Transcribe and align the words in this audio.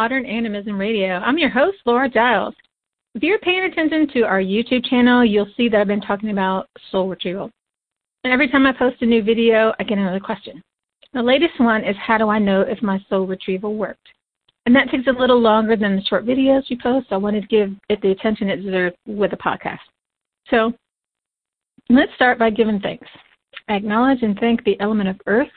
Modern 0.00 0.24
Animism 0.24 0.80
Radio. 0.80 1.18
I'm 1.18 1.36
your 1.36 1.50
host, 1.50 1.76
Laura 1.84 2.08
Giles. 2.08 2.54
If 3.14 3.22
you're 3.22 3.38
paying 3.40 3.64
attention 3.64 4.08
to 4.14 4.22
our 4.22 4.40
YouTube 4.40 4.82
channel, 4.86 5.22
you'll 5.22 5.52
see 5.58 5.68
that 5.68 5.78
I've 5.78 5.88
been 5.88 6.00
talking 6.00 6.30
about 6.30 6.70
soul 6.90 7.06
retrieval. 7.06 7.50
And 8.24 8.32
every 8.32 8.48
time 8.48 8.64
I 8.64 8.72
post 8.72 9.02
a 9.02 9.04
new 9.04 9.22
video, 9.22 9.74
I 9.78 9.84
get 9.84 9.98
another 9.98 10.18
question. 10.18 10.62
The 11.12 11.22
latest 11.22 11.60
one 11.60 11.84
is 11.84 11.94
how 12.00 12.16
do 12.16 12.30
I 12.30 12.38
know 12.38 12.62
if 12.62 12.82
my 12.82 12.98
soul 13.10 13.26
retrieval 13.26 13.74
worked? 13.74 14.08
And 14.64 14.74
that 14.74 14.88
takes 14.90 15.06
a 15.06 15.20
little 15.20 15.38
longer 15.38 15.76
than 15.76 15.96
the 15.96 16.02
short 16.04 16.24
videos 16.24 16.62
you 16.68 16.78
post. 16.82 17.10
So 17.10 17.16
I 17.16 17.18
wanted 17.18 17.42
to 17.42 17.48
give 17.48 17.70
it 17.90 18.00
the 18.00 18.12
attention 18.12 18.48
it 18.48 18.64
deserves 18.64 18.96
with 19.06 19.34
a 19.34 19.36
podcast. 19.36 19.80
So 20.48 20.72
let's 21.90 22.14
start 22.14 22.38
by 22.38 22.48
giving 22.48 22.80
thanks. 22.80 23.06
I 23.68 23.74
acknowledge 23.74 24.22
and 24.22 24.38
thank 24.40 24.64
the 24.64 24.80
element 24.80 25.10
of 25.10 25.20
earth 25.26 25.52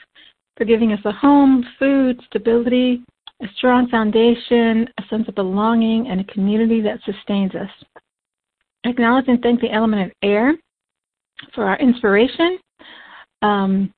for 0.57 0.65
giving 0.65 0.91
us 0.91 0.99
a 1.05 1.13
home, 1.13 1.65
food, 1.79 2.19
stability, 2.25 3.05
a 3.43 3.47
strong 3.57 3.89
foundation, 3.89 4.87
a 4.97 5.03
sense 5.09 5.27
of 5.27 5.35
belonging, 5.35 6.07
and 6.07 6.21
a 6.21 6.23
community 6.25 6.81
that 6.81 6.99
sustains 7.05 7.53
us. 7.55 7.69
Acknowledge 8.85 9.25
and 9.27 9.41
thank 9.41 9.61
the 9.61 9.71
element 9.71 10.07
of 10.07 10.11
air 10.21 10.55
for 11.53 11.65
our 11.65 11.77
inspiration 11.77 12.57
um, 13.41 13.93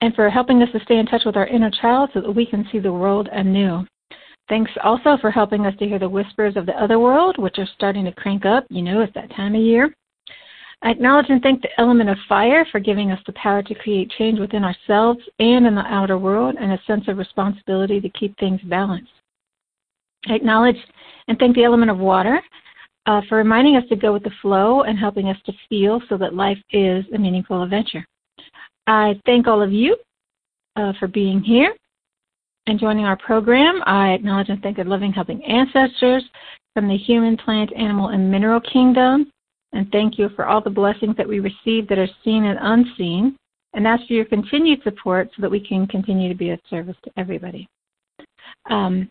and 0.00 0.14
for 0.14 0.28
helping 0.28 0.62
us 0.62 0.68
to 0.72 0.80
stay 0.80 0.98
in 0.98 1.06
touch 1.06 1.22
with 1.24 1.36
our 1.36 1.46
inner 1.46 1.70
child 1.70 2.10
so 2.12 2.20
that 2.20 2.32
we 2.32 2.46
can 2.46 2.66
see 2.70 2.78
the 2.78 2.92
world 2.92 3.28
anew. 3.32 3.84
Thanks 4.48 4.70
also 4.84 5.16
for 5.20 5.30
helping 5.30 5.66
us 5.66 5.74
to 5.78 5.86
hear 5.86 5.98
the 5.98 6.08
whispers 6.08 6.56
of 6.56 6.66
the 6.66 6.80
other 6.80 6.98
world, 6.98 7.36
which 7.38 7.58
are 7.58 7.68
starting 7.74 8.04
to 8.04 8.12
crank 8.12 8.44
up. 8.44 8.64
You 8.70 8.82
know, 8.82 9.00
it's 9.00 9.14
that 9.14 9.34
time 9.34 9.54
of 9.54 9.60
year. 9.60 9.92
I 10.82 10.90
acknowledge 10.90 11.26
and 11.30 11.42
thank 11.42 11.62
the 11.62 11.80
element 11.80 12.10
of 12.10 12.18
fire 12.28 12.66
for 12.70 12.80
giving 12.80 13.10
us 13.10 13.20
the 13.26 13.32
power 13.32 13.62
to 13.62 13.74
create 13.74 14.12
change 14.18 14.38
within 14.38 14.62
ourselves 14.62 15.20
and 15.38 15.66
in 15.66 15.74
the 15.74 15.80
outer 15.82 16.18
world 16.18 16.56
and 16.60 16.72
a 16.72 16.80
sense 16.86 17.08
of 17.08 17.18
responsibility 17.18 18.00
to 18.00 18.08
keep 18.10 18.38
things 18.38 18.60
balanced. 18.64 19.10
I 20.28 20.34
acknowledge 20.34 20.76
and 21.28 21.38
thank 21.38 21.56
the 21.56 21.64
element 21.64 21.90
of 21.90 21.98
water 21.98 22.40
uh, 23.06 23.22
for 23.28 23.38
reminding 23.38 23.76
us 23.76 23.84
to 23.88 23.96
go 23.96 24.12
with 24.12 24.24
the 24.24 24.32
flow 24.42 24.82
and 24.82 24.98
helping 24.98 25.28
us 25.28 25.38
to 25.46 25.52
feel 25.68 26.00
so 26.08 26.16
that 26.18 26.34
life 26.34 26.58
is 26.72 27.04
a 27.14 27.18
meaningful 27.18 27.62
adventure. 27.62 28.04
I 28.86 29.20
thank 29.24 29.46
all 29.46 29.62
of 29.62 29.72
you 29.72 29.96
uh, 30.76 30.92
for 30.98 31.08
being 31.08 31.40
here 31.40 31.74
and 32.66 32.78
joining 32.78 33.06
our 33.06 33.16
program. 33.16 33.82
I 33.86 34.10
acknowledge 34.12 34.50
and 34.50 34.62
thank 34.62 34.76
the 34.76 34.84
loving, 34.84 35.12
helping 35.12 35.42
ancestors 35.44 36.24
from 36.74 36.88
the 36.88 36.96
human, 36.96 37.36
plant, 37.36 37.72
animal, 37.74 38.08
and 38.08 38.30
mineral 38.30 38.60
kingdom 38.60 39.32
and 39.76 39.90
thank 39.92 40.18
you 40.18 40.30
for 40.30 40.46
all 40.46 40.62
the 40.62 40.70
blessings 40.70 41.16
that 41.16 41.28
we 41.28 41.38
receive 41.38 41.86
that 41.88 41.98
are 41.98 42.08
seen 42.24 42.44
and 42.44 42.58
unseen, 42.62 43.36
and 43.74 43.86
ask 43.86 44.06
for 44.06 44.14
your 44.14 44.24
continued 44.24 44.82
support 44.82 45.28
so 45.36 45.42
that 45.42 45.50
we 45.50 45.60
can 45.60 45.86
continue 45.86 46.30
to 46.30 46.34
be 46.34 46.50
of 46.50 46.58
service 46.70 46.96
to 47.04 47.10
everybody. 47.18 47.68
Um, 48.70 49.10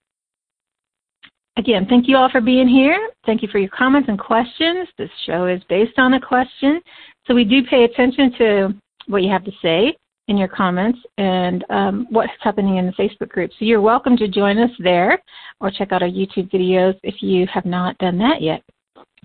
again, 1.57 1.85
thank 1.87 2.07
you 2.07 2.17
all 2.17 2.29
for 2.31 2.41
being 2.41 2.67
here. 2.67 3.09
Thank 3.27 3.43
you 3.43 3.47
for 3.51 3.59
your 3.59 3.69
comments 3.69 4.09
and 4.09 4.17
questions. 4.17 4.87
This 4.97 5.11
show 5.27 5.45
is 5.45 5.61
based 5.69 5.99
on 5.99 6.15
a 6.15 6.19
question, 6.19 6.81
so 7.27 7.35
we 7.35 7.43
do 7.43 7.63
pay 7.69 7.83
attention 7.83 8.33
to 8.39 8.73
what 9.05 9.21
you 9.21 9.29
have 9.29 9.45
to 9.45 9.51
say 9.61 9.95
in 10.27 10.37
your 10.37 10.47
comments 10.47 10.97
and 11.19 11.63
um, 11.69 12.07
what's 12.09 12.31
happening 12.41 12.77
in 12.77 12.87
the 12.87 12.91
Facebook 12.93 13.29
group. 13.29 13.51
So 13.51 13.65
you're 13.65 13.81
welcome 13.81 14.17
to 14.17 14.27
join 14.27 14.57
us 14.57 14.71
there 14.79 15.21
or 15.61 15.69
check 15.69 15.91
out 15.91 16.01
our 16.01 16.09
YouTube 16.09 16.51
videos 16.51 16.95
if 17.03 17.21
you 17.21 17.45
have 17.53 17.65
not 17.65 17.95
done 17.99 18.17
that 18.17 18.41
yet. 18.41 18.63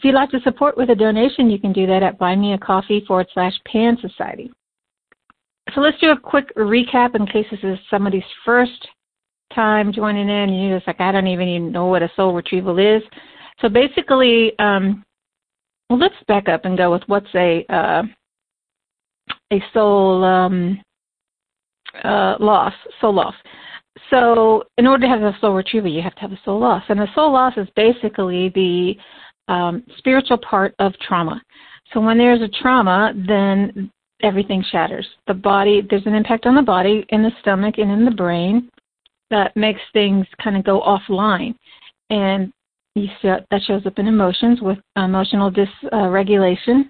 If 0.01 0.05
you'd 0.05 0.15
like 0.15 0.31
to 0.31 0.41
support 0.41 0.79
with 0.79 0.89
a 0.89 0.95
donation, 0.95 1.51
you 1.51 1.59
can 1.59 1.75
do 1.75 1.87
that 1.87 2.03
at 2.03 2.19
buymeacoffee 2.19 3.05
forward 3.05 3.27
slash 3.35 3.53
pan 3.71 3.99
society. 4.01 4.51
So 5.75 5.83
let's 5.83 6.01
do 6.01 6.13
a 6.13 6.19
quick 6.19 6.57
recap 6.57 7.15
in 7.15 7.27
case 7.27 7.45
this 7.51 7.61
is 7.63 7.79
somebody's 7.91 8.25
first 8.43 8.89
time 9.55 9.93
joining 9.93 10.31
in. 10.31 10.49
and 10.49 10.59
You're 10.59 10.79
just 10.79 10.87
like, 10.87 11.03
I 11.03 11.13
don't 11.13 11.27
even, 11.27 11.71
know 11.71 11.85
what 11.85 12.03
a 12.03 12.11
soul 12.17 12.33
retrieval 12.33 12.79
is. 12.79 13.03
So 13.61 13.69
basically, 13.69 14.59
um, 14.59 15.05
well, 15.91 15.99
let's 15.99 16.15
back 16.27 16.49
up 16.49 16.65
and 16.65 16.79
go 16.79 16.93
with 16.93 17.03
what's 17.07 17.35
a 17.35 17.67
uh, 17.69 18.03
a 19.53 19.63
soul 19.75 20.25
um, 20.25 20.81
uh, 22.03 22.37
loss, 22.41 22.73
soul 23.03 23.17
loss. 23.17 23.35
So, 24.09 24.65
in 24.79 24.87
order 24.87 25.07
to 25.07 25.09
have 25.09 25.21
a 25.21 25.37
soul 25.43 25.53
retrieval, 25.53 25.91
you 25.91 26.01
have 26.01 26.15
to 26.15 26.21
have 26.23 26.33
a 26.33 26.41
soul 26.43 26.59
loss, 26.59 26.85
and 26.89 27.01
a 27.01 27.13
soul 27.15 27.35
loss 27.35 27.53
is 27.59 27.69
basically 27.77 28.49
the 28.55 28.97
um, 29.51 29.85
spiritual 29.99 30.39
part 30.39 30.75
of 30.79 30.93
trauma. 31.07 31.43
So 31.93 32.01
when 32.01 32.19
there's 32.19 32.41
a 32.41 32.63
trauma, 32.63 33.13
then 33.27 33.91
everything 34.23 34.65
shatters. 34.71 35.07
The 35.27 35.35
body, 35.35 35.83
there's 35.89 36.07
an 36.07 36.15
impact 36.15 36.47
on 36.47 36.55
the 36.55 36.63
body, 36.63 37.05
in 37.09 37.23
the 37.23 37.33
stomach, 37.41 37.77
and 37.79 37.91
in 37.91 38.05
the 38.05 38.11
brain 38.11 38.71
that 39.31 39.57
makes 39.57 39.81
things 39.93 40.27
kind 40.43 40.57
of 40.57 40.65
go 40.65 40.81
offline. 40.81 41.55
And 42.11 42.53
you 42.95 43.09
see 43.21 43.29
that 43.29 43.63
shows 43.67 43.87
up 43.87 43.99
in 43.99 44.07
emotions 44.07 44.61
with 44.61 44.79
emotional 44.97 45.51
dysregulation 45.51 46.89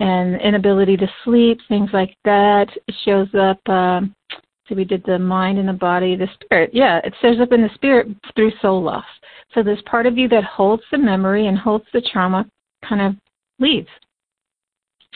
and 0.00 0.40
inability 0.40 0.96
to 0.96 1.08
sleep, 1.24 1.58
things 1.68 1.90
like 1.92 2.16
that. 2.24 2.66
It 2.88 2.94
shows 3.04 3.28
up. 3.34 3.60
Um, 3.68 4.14
so 4.72 4.76
we 4.76 4.84
did 4.84 5.04
the 5.04 5.18
mind 5.18 5.58
and 5.58 5.68
the 5.68 5.74
body, 5.74 6.16
the 6.16 6.28
spirit. 6.42 6.70
Yeah, 6.72 6.98
it 7.04 7.12
shows 7.20 7.38
up 7.40 7.52
in 7.52 7.60
the 7.60 7.68
spirit 7.74 8.08
through 8.34 8.52
soul 8.62 8.82
loss. 8.82 9.04
So 9.54 9.62
this 9.62 9.78
part 9.84 10.06
of 10.06 10.16
you 10.16 10.28
that 10.28 10.44
holds 10.44 10.82
the 10.90 10.96
memory 10.96 11.46
and 11.46 11.58
holds 11.58 11.84
the 11.92 12.00
trauma 12.10 12.46
kind 12.88 13.02
of 13.02 13.14
leaves. 13.58 13.88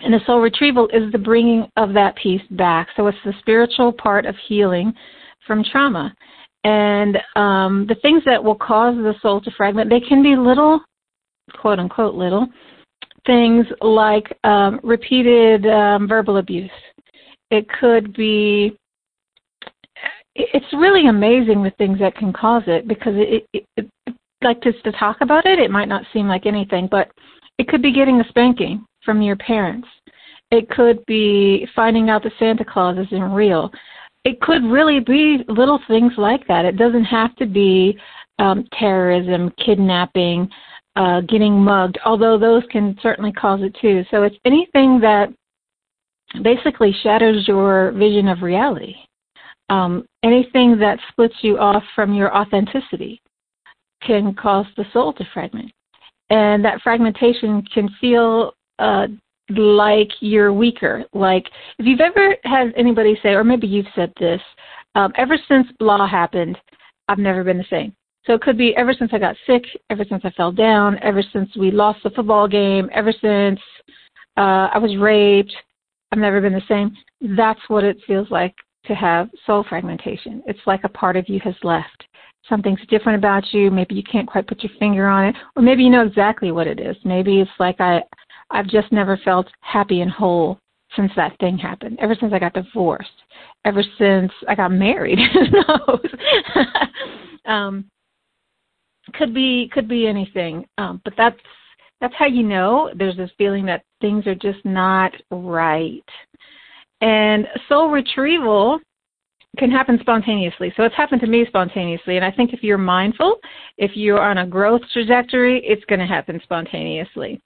And 0.03 0.13
the 0.13 0.21
soul 0.27 0.41
retrieval 0.41 0.89
is 0.89 1.11
the 1.11 1.19
bringing 1.19 1.71
of 1.77 1.95
that 1.95 2.17
piece 2.17 2.43
back. 2.51 2.89
So 2.97 3.07
it's 3.07 3.17
the 3.25 3.33
spiritual 3.39 3.93
part 3.93 4.27
of 4.27 4.35
healing 4.47 4.93
from 5.47 5.65
trauma. 5.65 6.15
And 6.65 7.17
um, 7.35 7.87
the 7.89 7.97
things 8.03 8.23
that 8.27 8.43
will 8.43 8.57
cause 8.57 8.95
the 8.97 9.15
soul 9.23 9.41
to 9.41 9.51
fragment, 9.53 9.89
they 9.89 10.01
can 10.01 10.23
be 10.23 10.37
little, 10.37 10.81
quote 11.59 11.79
unquote, 11.79 12.15
little 12.15 12.47
things 13.25 13.67
like 13.81 14.37
um, 14.45 14.81
repeated 14.83 15.67
um, 15.67 16.07
verbal 16.07 16.37
abuse. 16.37 16.71
It 17.51 17.67
could 17.81 18.15
be 18.15 18.77
it's 20.37 20.73
really 20.73 21.09
amazing 21.09 21.63
the 21.63 21.73
things 21.79 21.99
that 21.99 22.15
can 22.17 22.33
cause 22.33 22.63
it 22.67 22.87
because 22.87 23.15
it, 23.17 23.47
it, 23.53 23.67
it 23.77 24.17
like 24.43 24.63
just 24.63 24.83
to 24.85 24.93
talk 24.93 25.19
about 25.21 25.47
it, 25.47 25.59
it 25.59 25.71
might 25.71 25.89
not 25.89 26.05
seem 26.13 26.29
like 26.29 26.47
anything, 26.47 26.89
but 26.91 27.11
it 27.59 27.69
could 27.69 27.83
be 27.83 27.93
getting 27.93 28.21
a 28.21 28.29
spanking 28.29 28.85
from 29.05 29.23
your 29.23 29.37
parents. 29.37 29.89
It 30.51 30.69
could 30.71 31.05
be 31.07 31.67
finding 31.75 32.11
out 32.11 32.23
that 32.23 32.33
Santa 32.39 32.65
Claus 32.65 32.97
isn't 33.07 33.33
real. 33.33 33.71
It 34.25 34.41
could 34.41 34.65
really 34.65 35.01
be 35.01 35.39
little 35.49 35.81
things 35.89 36.13
like 36.19 36.47
that. 36.49 36.65
It 36.65 36.77
doesn't 36.77 37.05
have 37.05 37.35
to 37.37 37.47
be 37.47 37.99
um, 38.39 38.67
terrorism, 38.79 39.53
kidnapping, 39.65 40.49
uh, 40.97 41.23
getting 41.23 41.55
mugged, 41.55 41.99
although 42.05 42.39
those 42.39 42.63
can 42.71 42.97
certainly 43.03 43.33
cause 43.33 43.61
it 43.63 43.77
too. 43.81 44.05
So 44.11 44.23
it's 44.23 44.37
anything 44.45 45.01
that 45.01 45.29
basically 46.43 46.95
shatters 47.03 47.47
your 47.49 47.93
vision 47.93 48.29
of 48.29 48.43
reality. 48.43 48.95
Um, 49.69 50.07
anything 50.27 50.79
that 50.79 50.99
splits 51.09 51.37
you 51.43 51.59
off 51.59 51.83
from 51.95 52.13
your 52.13 52.37
authenticity 52.37 53.21
can 54.03 54.35
cause 54.35 54.67
the 54.77 54.85
soul 54.93 55.13
to 55.15 55.25
fragment. 55.33 55.71
And 56.31 56.65
that 56.65 56.83
fragmentation 56.83 57.63
can 57.73 57.89
feel 58.01 58.53
uh, 58.79 59.07
like 59.51 60.11
you're 60.21 60.53
weaker. 60.53 61.05
Like 61.13 61.47
if 61.79 61.87
you've 61.87 62.01
ever 62.01 62.37
had 62.45 62.73
anybody 62.77 63.19
say, 63.23 63.31
or 63.31 63.45
maybe 63.45 63.67
you've 63.67 63.87
said 63.95 64.13
this, 64.19 64.41
um, 64.97 65.13
ever 65.17 65.39
since 65.49 65.69
blah 65.79 66.07
happened, 66.07 66.59
I've 67.09 67.19
never 67.19 67.45
been 67.45 67.59
the 67.59 67.65
same. 67.71 67.95
So 68.27 68.35
it 68.35 68.41
could 68.41 68.59
be 68.59 68.75
ever 68.77 68.93
since 68.93 69.13
I 69.15 69.19
got 69.19 69.37
sick, 69.47 69.63
ever 69.91 70.05
since 70.09 70.23
I 70.25 70.31
fell 70.31 70.51
down, 70.51 70.99
ever 71.01 71.23
since 71.33 71.49
we 71.57 71.71
lost 71.71 72.01
the 72.03 72.11
football 72.11 72.49
game, 72.49 72.91
ever 72.93 73.13
since 73.13 73.61
uh, 74.37 74.69
I 74.75 74.79
was 74.79 74.97
raped, 74.97 75.55
I've 76.11 76.19
never 76.19 76.41
been 76.41 76.53
the 76.53 76.63
same. 76.69 76.97
That's 77.37 77.61
what 77.69 77.85
it 77.85 77.99
feels 78.07 78.29
like 78.31 78.55
to 78.87 78.95
have 78.95 79.29
soul 79.47 79.65
fragmentation. 79.69 80.43
It's 80.47 80.61
like 80.67 80.85
a 80.85 80.89
part 80.89 81.17
of 81.17 81.29
you 81.29 81.41
has 81.45 81.55
left. 81.63 82.05
Something's 82.49 82.81
different 82.89 83.19
about 83.19 83.45
you. 83.53 83.71
Maybe 83.71 83.95
you 83.95 84.03
can't 84.05 84.29
quite 84.29 84.47
put 84.47 84.63
your 84.63 84.73
finger 84.79 85.07
on 85.07 85.27
it. 85.27 85.37
Or 85.57 85.63
maybe 85.63 85.83
you 85.83 85.91
know 85.91 86.07
exactly 86.07 86.53
what 86.53 86.67
it 86.67 86.79
is. 86.79 86.97
Maybe 87.05 87.41
it's 87.41 87.51
like 87.59 87.81
i 87.81 88.03
i've 88.53 88.69
just 88.69 88.93
never 88.93 89.17
felt 89.25 89.49
happy 89.61 90.03
and 90.03 90.11
whole 90.11 90.59
since 90.95 91.11
that 91.17 91.37
thing 91.41 91.59
happened. 91.59 91.99
Ever 92.01 92.17
since 92.19 92.33
i 92.33 92.39
got 92.39 92.55
divorced. 92.55 93.11
Ever 93.65 93.83
since 93.99 94.33
i 94.49 94.55
got 94.55 94.71
married. 94.71 95.19
Who 95.33 95.41
knows? 95.51 96.07
Um 97.47 97.85
could 99.15 99.33
be 99.33 99.71
could 99.73 99.89
be 99.89 100.07
anything. 100.07 100.67
Um 100.79 101.01
but 101.05 101.15
that's 101.17 101.39
that's 102.01 102.15
how 102.19 102.27
you 102.27 102.43
know 102.43 102.91
there's 102.95 103.17
this 103.17 103.31
feeling 103.39 103.65
that 103.67 103.85
things 104.01 104.27
are 104.27 104.35
just 104.35 104.65
not 104.65 105.13
right 105.31 106.05
and 107.01 107.47
soul 107.69 107.91
retrieval 107.91 108.81
can 109.59 109.71
happen 109.71 109.99
spontaneously. 110.01 110.73
So 110.77 110.83
it's 110.83 110.95
happened 110.95 111.21
to 111.23 111.27
me 111.27 111.45
spontaneously. 111.47 112.17
And 112.17 112.25
I 112.25 112.31
think 112.31 112.53
if 112.53 112.63
you're 112.63 112.79
mindful, 112.79 113.39
if 113.79 113.93
you're 113.95 114.21
on 114.21 114.39
a 114.39 114.47
growth 114.47 114.83
trajectory, 114.93 115.63
it's 115.65 115.85
going 115.87 116.01
to 116.01 116.07
happen 116.07 116.41
spontaneously. 116.43 117.41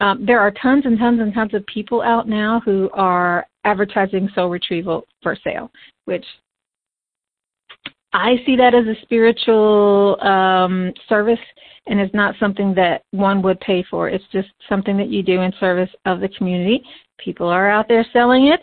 Um, 0.00 0.26
there 0.26 0.40
are 0.40 0.50
tons 0.50 0.84
and 0.84 0.98
tons 0.98 1.20
and 1.20 1.32
tons 1.32 1.54
of 1.54 1.64
people 1.66 2.02
out 2.02 2.28
now 2.28 2.60
who 2.64 2.90
are 2.92 3.46
advertising 3.64 4.28
soul 4.34 4.48
retrieval 4.48 5.04
for 5.22 5.36
sale, 5.44 5.70
which 6.06 6.24
I 8.12 8.36
see 8.44 8.56
that 8.56 8.74
as 8.74 8.86
a 8.86 9.00
spiritual 9.02 10.20
um, 10.20 10.92
service 11.08 11.38
and 11.86 11.98
it's 11.98 12.14
not 12.14 12.34
something 12.38 12.74
that 12.74 13.02
one 13.10 13.42
would 13.42 13.58
pay 13.60 13.84
for. 13.90 14.08
It's 14.08 14.24
just 14.32 14.48
something 14.68 14.96
that 14.98 15.08
you 15.08 15.22
do 15.22 15.40
in 15.40 15.52
service 15.58 15.90
of 16.04 16.20
the 16.20 16.28
community. 16.28 16.82
People 17.18 17.48
are 17.48 17.70
out 17.70 17.88
there 17.88 18.06
selling 18.12 18.46
it, 18.46 18.60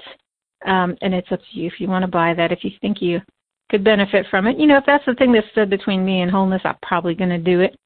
um, 0.66 0.96
and 1.02 1.14
it's 1.14 1.32
up 1.32 1.40
to 1.40 1.60
you 1.60 1.68
if 1.68 1.80
you 1.80 1.88
want 1.88 2.04
to 2.04 2.08
buy 2.12 2.34
that, 2.34 2.52
if 2.52 2.64
you 2.64 2.72
think 2.82 3.02
you 3.02 3.22
could 3.70 3.84
benefit 3.84 4.26
from 4.30 4.48
it. 4.48 4.58
You 4.58 4.68
know, 4.68 4.78
if 4.78 4.86
that's 4.86 5.06
the 5.06 5.14
thing 5.16 5.32
that 5.34 5.44
stood 5.52 5.70
between 5.70 6.04
me 6.04 6.22
and 6.22 6.32
wholeness, 6.32 6.62
I'm 6.66 6.76
probably 6.82 7.16
going 7.16 7.30
to 7.30 7.38
do 7.38 7.62
it. 7.62 7.78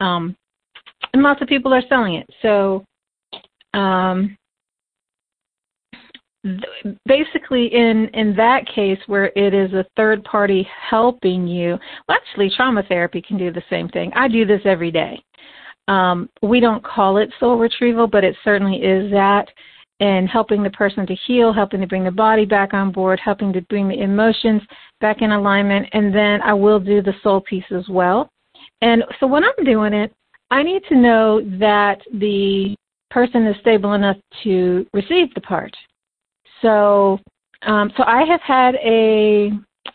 Um, 0.00 0.36
and 1.12 1.22
lots 1.22 1.42
of 1.42 1.48
people 1.48 1.74
are 1.74 1.82
selling 1.88 2.14
it. 2.14 2.26
So 2.42 2.84
um, 3.74 4.36
basically 7.06 7.68
in 7.74 8.08
in 8.12 8.36
that 8.36 8.66
case 8.66 8.98
where 9.06 9.32
it 9.34 9.54
is 9.54 9.72
a 9.72 9.86
third 9.96 10.22
party 10.24 10.66
helping 10.90 11.46
you 11.46 11.78
well 12.06 12.18
actually 12.18 12.52
trauma 12.54 12.82
therapy 12.82 13.22
can 13.22 13.38
do 13.38 13.50
the 13.50 13.62
same 13.70 13.88
thing 13.88 14.12
i 14.14 14.28
do 14.28 14.44
this 14.44 14.60
every 14.66 14.90
day 14.90 15.18
um, 15.88 16.28
we 16.42 16.60
don't 16.60 16.84
call 16.84 17.16
it 17.16 17.32
soul 17.40 17.56
retrieval 17.56 18.06
but 18.06 18.24
it 18.24 18.36
certainly 18.44 18.76
is 18.76 19.10
that 19.10 19.48
and 20.04 20.28
helping 20.28 20.62
the 20.62 20.70
person 20.70 21.06
to 21.06 21.16
heal 21.26 21.52
helping 21.52 21.80
to 21.80 21.86
bring 21.86 22.04
the 22.04 22.10
body 22.10 22.44
back 22.44 22.74
on 22.74 22.90
board 22.90 23.20
helping 23.24 23.52
to 23.52 23.60
bring 23.62 23.88
the 23.88 24.02
emotions 24.02 24.62
back 25.00 25.22
in 25.22 25.32
alignment 25.32 25.86
and 25.92 26.14
then 26.14 26.40
i 26.42 26.52
will 26.52 26.80
do 26.80 27.02
the 27.02 27.14
soul 27.22 27.40
piece 27.40 27.70
as 27.70 27.88
well 27.88 28.28
and 28.80 29.02
so 29.20 29.26
when 29.26 29.44
i'm 29.44 29.64
doing 29.64 29.92
it 29.92 30.12
i 30.50 30.62
need 30.62 30.82
to 30.88 30.96
know 30.96 31.40
that 31.58 32.00
the 32.14 32.74
person 33.10 33.46
is 33.46 33.56
stable 33.60 33.92
enough 33.92 34.16
to 34.42 34.86
receive 34.92 35.32
the 35.34 35.40
part 35.40 35.72
so, 36.64 37.18
um, 37.62 37.92
so 37.96 38.04
I 38.04 38.24
have 38.24 38.40
had 38.40 38.74
a, 38.76 39.50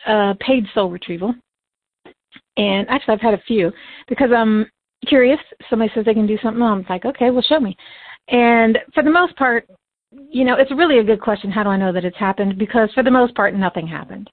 a 0.08 0.36
paid 0.40 0.66
soul 0.76 0.92
retrieval, 0.92 1.34
and 2.58 2.88
actually 2.90 3.16
I've 3.16 3.22
had 3.22 3.34
a 3.34 3.44
few 3.48 3.72
because 4.08 4.30
I'm 4.36 4.70
curious. 5.08 5.40
Somebody 5.70 5.92
says 5.94 6.06
they 6.06 6.14
can 6.14 6.28
do 6.28 6.38
something, 6.44 6.62
I'm 6.62 6.86
like, 6.88 7.06
okay, 7.06 7.32
well, 7.32 7.42
show 7.42 7.60
me. 7.60 7.76
And 8.28 8.78
for 8.94 9.02
the 9.02 9.10
most 9.10 9.36
part, 9.36 9.68
you 10.12 10.44
know, 10.44 10.56
it's 10.56 10.72
really 10.72 11.00
a 11.00 11.04
good 11.04 11.22
question. 11.22 11.52
How 11.52 11.64
do 11.64 11.70
I 11.70 11.78
know 11.78 11.92
that 11.94 12.06
it's 12.06 12.18
happened? 12.18 12.58
Because 12.58 12.92
for 12.94 13.04
the 13.04 13.12
most 13.12 13.36
part, 13.36 13.54
nothing 13.54 13.88
happened. 13.88 14.30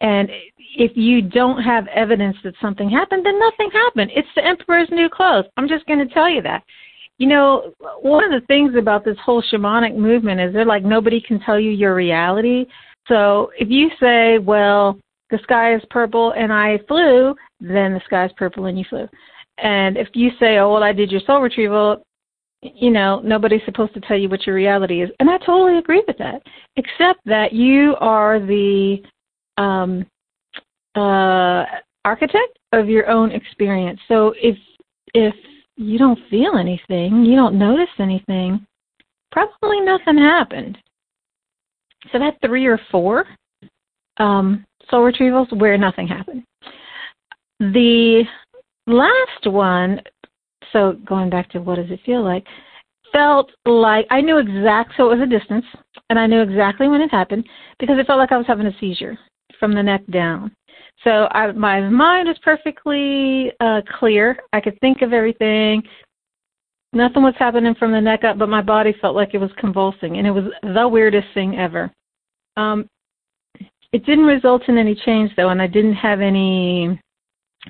And 0.00 0.28
if 0.76 0.96
you 0.96 1.22
don't 1.22 1.62
have 1.62 1.86
evidence 1.88 2.36
that 2.42 2.54
something 2.60 2.90
happened, 2.90 3.24
then 3.24 3.38
nothing 3.38 3.70
happened. 3.72 4.10
It's 4.14 4.28
the 4.34 4.44
emperor's 4.44 4.88
new 4.90 5.08
clothes. 5.08 5.44
I'm 5.56 5.68
just 5.68 5.86
going 5.86 6.06
to 6.06 6.12
tell 6.12 6.28
you 6.28 6.42
that. 6.42 6.64
You 7.18 7.28
know, 7.28 7.72
one 8.00 8.24
of 8.24 8.30
the 8.30 8.44
things 8.46 8.74
about 8.76 9.04
this 9.04 9.16
whole 9.24 9.42
shamanic 9.52 9.94
movement 9.94 10.40
is 10.40 10.52
they're 10.52 10.64
like 10.64 10.82
nobody 10.82 11.20
can 11.20 11.38
tell 11.40 11.60
you 11.60 11.70
your 11.70 11.94
reality. 11.94 12.66
So 13.06 13.52
if 13.56 13.68
you 13.68 13.90
say, 14.00 14.38
well, 14.38 14.98
the 15.30 15.38
sky 15.42 15.74
is 15.74 15.82
purple 15.90 16.32
and 16.36 16.52
I 16.52 16.78
flew, 16.88 17.34
then 17.60 17.94
the 17.94 18.00
sky 18.06 18.24
is 18.24 18.32
purple 18.36 18.66
and 18.66 18.78
you 18.78 18.84
flew. 18.88 19.08
And 19.58 19.96
if 19.96 20.08
you 20.14 20.30
say, 20.40 20.58
oh, 20.58 20.72
well, 20.72 20.82
I 20.82 20.92
did 20.92 21.12
your 21.12 21.20
soul 21.26 21.40
retrieval, 21.40 22.04
you 22.62 22.90
know, 22.90 23.20
nobody's 23.24 23.60
supposed 23.64 23.92
to 23.94 24.00
tell 24.00 24.16
you 24.16 24.28
what 24.28 24.46
your 24.46 24.54
reality 24.54 25.02
is. 25.02 25.10
And 25.18 25.28
I 25.28 25.38
totally 25.38 25.78
agree 25.78 26.02
with 26.06 26.16
that, 26.18 26.42
except 26.76 27.20
that 27.26 27.52
you 27.52 27.96
are 28.00 28.38
the 28.38 28.98
um, 29.58 30.06
uh, 30.94 31.64
architect 32.04 32.58
of 32.72 32.88
your 32.88 33.08
own 33.08 33.32
experience. 33.32 34.00
So 34.08 34.34
if 34.40 34.56
if 35.14 35.34
you 35.76 35.98
don't 35.98 36.18
feel 36.30 36.56
anything, 36.56 37.24
you 37.24 37.34
don't 37.34 37.58
notice 37.58 37.88
anything, 37.98 38.64
probably 39.32 39.80
nothing 39.80 40.18
happened. 40.18 40.78
So 42.12 42.18
that 42.18 42.36
three 42.44 42.66
or 42.66 42.80
four 42.90 43.24
um, 44.18 44.64
soul 44.90 45.10
retrievals 45.10 45.56
where 45.58 45.76
nothing 45.78 46.06
happened. 46.06 46.44
The 47.58 48.24
last 48.86 49.46
one, 49.46 50.00
so 50.72 50.96
going 51.06 51.30
back 51.30 51.50
to 51.50 51.60
what 51.60 51.76
does 51.76 51.90
it 51.90 52.00
feel 52.04 52.22
like, 52.22 52.44
felt 53.12 53.50
like 53.66 54.06
I 54.10 54.20
knew 54.20 54.38
exact, 54.38 54.92
so 54.96 55.10
it 55.10 55.18
was 55.18 55.26
a 55.26 55.38
distance, 55.38 55.64
and 56.10 56.18
I 56.18 56.26
knew 56.26 56.40
exactly 56.40 56.88
when 56.88 57.00
it 57.00 57.10
happened 57.10 57.46
because 57.78 57.98
it 57.98 58.06
felt 58.06 58.18
like 58.18 58.32
I 58.32 58.38
was 58.38 58.46
having 58.46 58.66
a 58.66 58.78
seizure 58.80 59.18
from 59.60 59.74
the 59.74 59.82
neck 59.82 60.02
down. 60.10 60.52
So 61.04 61.28
I, 61.30 61.52
my 61.52 61.80
mind 61.80 62.28
was 62.28 62.38
perfectly 62.42 63.52
uh, 63.60 63.82
clear. 63.98 64.38
I 64.52 64.60
could 64.60 64.78
think 64.80 65.02
of 65.02 65.12
everything. 65.12 65.82
Nothing 66.92 67.22
was 67.22 67.34
happening 67.38 67.74
from 67.74 67.92
the 67.92 68.00
neck 68.00 68.24
up, 68.24 68.38
but 68.38 68.48
my 68.48 68.62
body 68.62 68.94
felt 69.00 69.16
like 69.16 69.34
it 69.34 69.38
was 69.38 69.50
convulsing, 69.58 70.18
and 70.18 70.26
it 70.26 70.30
was 70.30 70.44
the 70.62 70.86
weirdest 70.88 71.28
thing 71.34 71.58
ever. 71.58 71.90
Um, 72.56 72.86
it 73.92 74.04
didn't 74.06 74.24
result 74.24 74.62
in 74.68 74.78
any 74.78 74.94
change, 74.94 75.32
though, 75.36 75.50
and 75.50 75.60
I 75.60 75.66
didn't 75.66 75.94
have 75.94 76.20
any. 76.20 76.98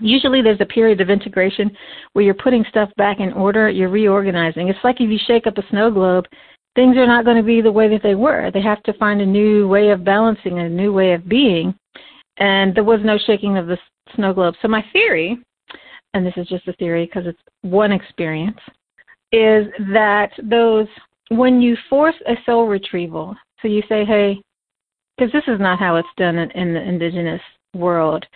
Usually, 0.00 0.42
there's 0.42 0.60
a 0.60 0.66
period 0.66 1.00
of 1.00 1.10
integration 1.10 1.70
where 2.12 2.24
you're 2.24 2.34
putting 2.34 2.64
stuff 2.70 2.90
back 2.96 3.20
in 3.20 3.32
order, 3.32 3.68
you're 3.68 3.90
reorganizing. 3.90 4.68
It's 4.68 4.78
like 4.82 5.00
if 5.00 5.10
you 5.10 5.18
shake 5.26 5.46
up 5.46 5.58
a 5.58 5.68
snow 5.70 5.90
globe, 5.90 6.26
things 6.74 6.96
are 6.96 7.06
not 7.06 7.24
going 7.26 7.36
to 7.36 7.42
be 7.42 7.60
the 7.60 7.70
way 7.70 7.88
that 7.88 8.02
they 8.02 8.14
were. 8.14 8.50
They 8.50 8.62
have 8.62 8.82
to 8.84 8.94
find 8.94 9.20
a 9.20 9.26
new 9.26 9.68
way 9.68 9.90
of 9.90 10.04
balancing, 10.04 10.58
a 10.58 10.68
new 10.68 10.92
way 10.92 11.12
of 11.12 11.28
being 11.28 11.74
and 12.38 12.74
there 12.74 12.84
was 12.84 13.00
no 13.04 13.18
shaking 13.18 13.58
of 13.58 13.66
the 13.66 13.78
snow 14.14 14.32
globe. 14.32 14.54
So 14.62 14.68
my 14.68 14.84
theory, 14.92 15.38
and 16.14 16.26
this 16.26 16.34
is 16.36 16.46
just 16.48 16.68
a 16.68 16.72
theory 16.74 17.06
because 17.06 17.26
it's 17.26 17.38
one 17.62 17.92
experience, 17.92 18.58
is 19.32 19.66
that 19.92 20.30
those 20.42 20.86
when 21.28 21.62
you 21.62 21.76
force 21.88 22.16
a 22.26 22.34
soul 22.44 22.66
retrieval, 22.66 23.34
so 23.62 23.68
you 23.68 23.82
say, 23.88 24.04
hey, 24.04 24.42
because 25.16 25.32
this 25.32 25.44
is 25.46 25.60
not 25.60 25.78
how 25.78 25.96
it's 25.96 26.08
done 26.18 26.36
in, 26.36 26.50
in 26.50 26.74
the 26.74 26.82
indigenous 26.82 27.40
world. 27.74 28.26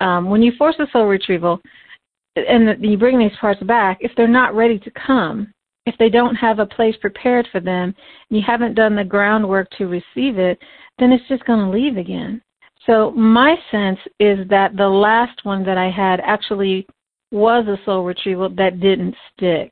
Um, 0.00 0.28
when 0.28 0.42
you 0.42 0.52
force 0.58 0.76
a 0.78 0.86
soul 0.92 1.06
retrieval 1.06 1.60
and 2.36 2.84
you 2.84 2.98
bring 2.98 3.18
these 3.18 3.36
parts 3.40 3.62
back, 3.62 3.98
if 4.00 4.12
they're 4.16 4.28
not 4.28 4.54
ready 4.54 4.78
to 4.78 4.90
come, 5.06 5.52
if 5.86 5.94
they 5.98 6.10
don't 6.10 6.34
have 6.34 6.58
a 6.58 6.66
place 6.66 6.96
prepared 7.00 7.48
for 7.50 7.60
them, 7.60 7.94
and 8.28 8.38
you 8.38 8.42
haven't 8.46 8.74
done 8.74 8.96
the 8.96 9.04
groundwork 9.04 9.68
to 9.78 9.86
receive 9.86 10.38
it, 10.38 10.58
then 10.98 11.12
it's 11.12 11.26
just 11.28 11.44
going 11.44 11.64
to 11.64 11.70
leave 11.70 11.96
again. 11.96 12.42
So 12.84 13.10
my 13.12 13.56
sense 13.70 13.98
is 14.20 14.46
that 14.48 14.76
the 14.76 14.88
last 14.88 15.44
one 15.44 15.64
that 15.64 15.78
I 15.78 15.90
had 15.90 16.20
actually 16.20 16.86
was 17.32 17.66
a 17.66 17.82
soul 17.84 18.04
retrieval 18.04 18.48
that 18.50 18.80
didn't 18.80 19.14
stick. 19.32 19.70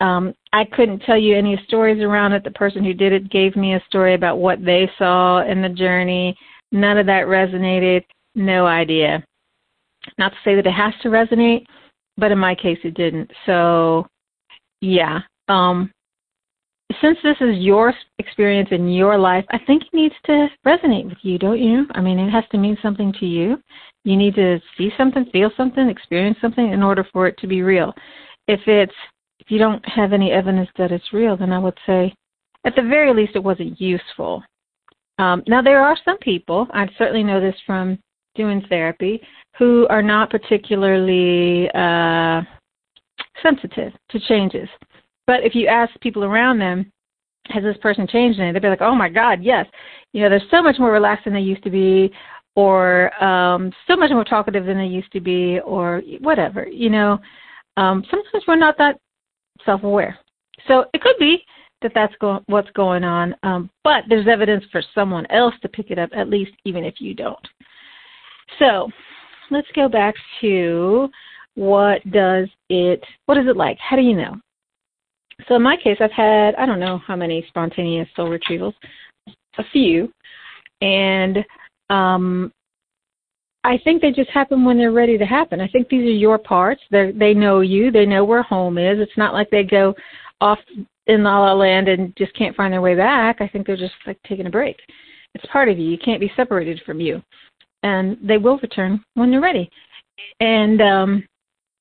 Um, 0.00 0.34
I 0.52 0.64
couldn't 0.64 1.00
tell 1.00 1.16
you 1.16 1.36
any 1.36 1.60
stories 1.66 2.02
around 2.02 2.32
it. 2.32 2.44
The 2.44 2.50
person 2.50 2.84
who 2.84 2.92
did 2.92 3.12
it 3.12 3.30
gave 3.30 3.56
me 3.56 3.74
a 3.74 3.84
story 3.88 4.14
about 4.14 4.38
what 4.38 4.64
they 4.64 4.90
saw 4.98 5.48
in 5.48 5.62
the 5.62 5.68
journey. 5.68 6.36
None 6.72 6.98
of 6.98 7.06
that 7.06 7.26
resonated. 7.26 8.04
No 8.34 8.66
idea. 8.66 9.24
Not 10.18 10.30
to 10.32 10.38
say 10.44 10.54
that 10.54 10.66
it 10.66 10.72
has 10.72 10.94
to 11.02 11.08
resonate, 11.08 11.64
but 12.16 12.32
in 12.32 12.38
my 12.38 12.54
case 12.54 12.78
it 12.84 12.94
didn't. 12.94 13.30
So, 13.44 14.06
yeah. 14.80 15.20
Um, 15.48 15.90
since 17.00 17.18
this 17.22 17.36
is 17.40 17.58
your 17.58 17.92
experience 18.18 18.68
in 18.70 18.88
your 18.88 19.18
life, 19.18 19.44
I 19.50 19.58
think 19.66 19.82
it 19.82 19.94
needs 19.94 20.14
to 20.26 20.48
resonate 20.64 21.08
with 21.08 21.18
you, 21.22 21.38
don't 21.38 21.60
you? 21.60 21.86
I 21.92 22.00
mean, 22.00 22.18
it 22.18 22.30
has 22.30 22.44
to 22.52 22.58
mean 22.58 22.78
something 22.80 23.12
to 23.20 23.26
you. 23.26 23.58
You 24.04 24.16
need 24.16 24.34
to 24.36 24.60
see 24.78 24.90
something, 24.96 25.26
feel 25.32 25.50
something, 25.56 25.88
experience 25.88 26.38
something 26.40 26.72
in 26.72 26.82
order 26.82 27.06
for 27.12 27.26
it 27.26 27.36
to 27.38 27.46
be 27.46 27.62
real. 27.62 27.92
If 28.46 28.60
it's 28.66 28.94
if 29.40 29.50
you 29.50 29.58
don't 29.58 29.84
have 29.88 30.12
any 30.12 30.32
evidence 30.32 30.68
that 30.76 30.90
it's 30.90 31.12
real, 31.12 31.36
then 31.36 31.52
I 31.52 31.58
would 31.58 31.78
say, 31.86 32.12
at 32.64 32.74
the 32.74 32.82
very 32.82 33.14
least, 33.14 33.36
it 33.36 33.44
wasn't 33.44 33.80
useful. 33.80 34.42
Um, 35.18 35.42
now, 35.46 35.62
there 35.62 35.80
are 35.80 35.96
some 36.04 36.18
people, 36.18 36.66
I 36.72 36.86
certainly 36.98 37.22
know 37.22 37.40
this 37.40 37.54
from 37.64 37.98
doing 38.34 38.62
therapy, 38.68 39.20
who 39.58 39.86
are 39.88 40.02
not 40.02 40.30
particularly 40.30 41.70
uh, 41.70 42.42
sensitive 43.42 43.92
to 44.10 44.20
changes. 44.20 44.68
But 45.26 45.42
if 45.44 45.54
you 45.54 45.66
ask 45.66 45.98
people 46.00 46.24
around 46.24 46.58
them, 46.58 46.92
has 47.48 47.62
this 47.62 47.76
person 47.78 48.06
changed 48.06 48.38
anything? 48.38 48.54
They'd 48.54 48.62
be 48.62 48.68
like, 48.68 48.80
oh 48.80 48.94
my 48.94 49.08
God, 49.08 49.42
yes. 49.42 49.66
You 50.12 50.22
know, 50.22 50.28
they're 50.28 50.42
so 50.50 50.62
much 50.62 50.78
more 50.78 50.92
relaxed 50.92 51.24
than 51.24 51.34
they 51.34 51.40
used 51.40 51.62
to 51.64 51.70
be, 51.70 52.12
or 52.54 53.12
um, 53.22 53.72
so 53.86 53.96
much 53.96 54.10
more 54.10 54.24
talkative 54.24 54.66
than 54.66 54.78
they 54.78 54.86
used 54.86 55.12
to 55.12 55.20
be, 55.20 55.60
or 55.60 56.02
whatever. 56.20 56.66
You 56.66 56.90
know, 56.90 57.18
um, 57.76 58.04
sometimes 58.10 58.44
we're 58.48 58.56
not 58.56 58.78
that 58.78 58.98
self-aware. 59.64 60.18
So 60.66 60.86
it 60.92 61.00
could 61.00 61.16
be 61.18 61.44
that 61.82 61.92
that's 61.94 62.14
go- 62.20 62.42
what's 62.46 62.70
going 62.70 63.04
on, 63.04 63.34
um, 63.42 63.70
but 63.84 64.04
there's 64.08 64.26
evidence 64.26 64.64
for 64.72 64.82
someone 64.94 65.26
else 65.30 65.54
to 65.62 65.68
pick 65.68 65.90
it 65.90 65.98
up, 65.98 66.10
at 66.16 66.30
least 66.30 66.52
even 66.64 66.84
if 66.84 67.00
you 67.00 67.14
don't. 67.14 67.48
So 68.58 68.90
let's 69.50 69.68
go 69.74 69.88
back 69.88 70.14
to 70.40 71.08
what 71.54 72.02
does 72.10 72.48
it, 72.68 73.02
what 73.26 73.38
is 73.38 73.46
it 73.46 73.56
like? 73.56 73.78
How 73.78 73.96
do 73.96 74.02
you 74.02 74.16
know? 74.16 74.36
So 75.48 75.56
in 75.56 75.62
my 75.62 75.76
case, 75.76 75.98
I've 76.00 76.12
had 76.12 76.54
I 76.54 76.66
don't 76.66 76.80
know 76.80 76.98
how 77.06 77.16
many 77.16 77.44
spontaneous 77.48 78.08
soul 78.16 78.28
retrievals, 78.30 78.74
a 79.58 79.64
few, 79.72 80.10
and 80.80 81.38
um, 81.90 82.52
I 83.64 83.78
think 83.84 84.00
they 84.00 84.12
just 84.12 84.30
happen 84.30 84.64
when 84.64 84.78
they're 84.78 84.92
ready 84.92 85.18
to 85.18 85.26
happen. 85.26 85.60
I 85.60 85.68
think 85.68 85.88
these 85.88 86.02
are 86.02 86.10
your 86.10 86.38
parts. 86.38 86.80
They 86.90 87.12
they 87.12 87.34
know 87.34 87.60
you. 87.60 87.90
They 87.90 88.06
know 88.06 88.24
where 88.24 88.42
home 88.42 88.78
is. 88.78 88.98
It's 88.98 89.16
not 89.16 89.34
like 89.34 89.50
they 89.50 89.62
go 89.62 89.94
off 90.40 90.58
in 91.06 91.22
La 91.22 91.38
La 91.38 91.52
Land 91.52 91.88
and 91.88 92.14
just 92.16 92.34
can't 92.34 92.56
find 92.56 92.72
their 92.72 92.80
way 92.80 92.94
back. 92.94 93.40
I 93.40 93.48
think 93.48 93.66
they're 93.66 93.76
just 93.76 93.94
like 94.06 94.18
taking 94.26 94.46
a 94.46 94.50
break. 94.50 94.76
It's 95.34 95.46
part 95.52 95.68
of 95.68 95.78
you. 95.78 95.90
You 95.90 95.98
can't 95.98 96.20
be 96.20 96.32
separated 96.34 96.80
from 96.86 97.00
you. 97.00 97.22
And 97.86 98.18
they 98.20 98.36
will 98.36 98.58
return 98.58 99.02
when 99.14 99.32
you're 99.32 99.40
ready. 99.40 99.70
And 100.40 100.82
um, 100.82 101.24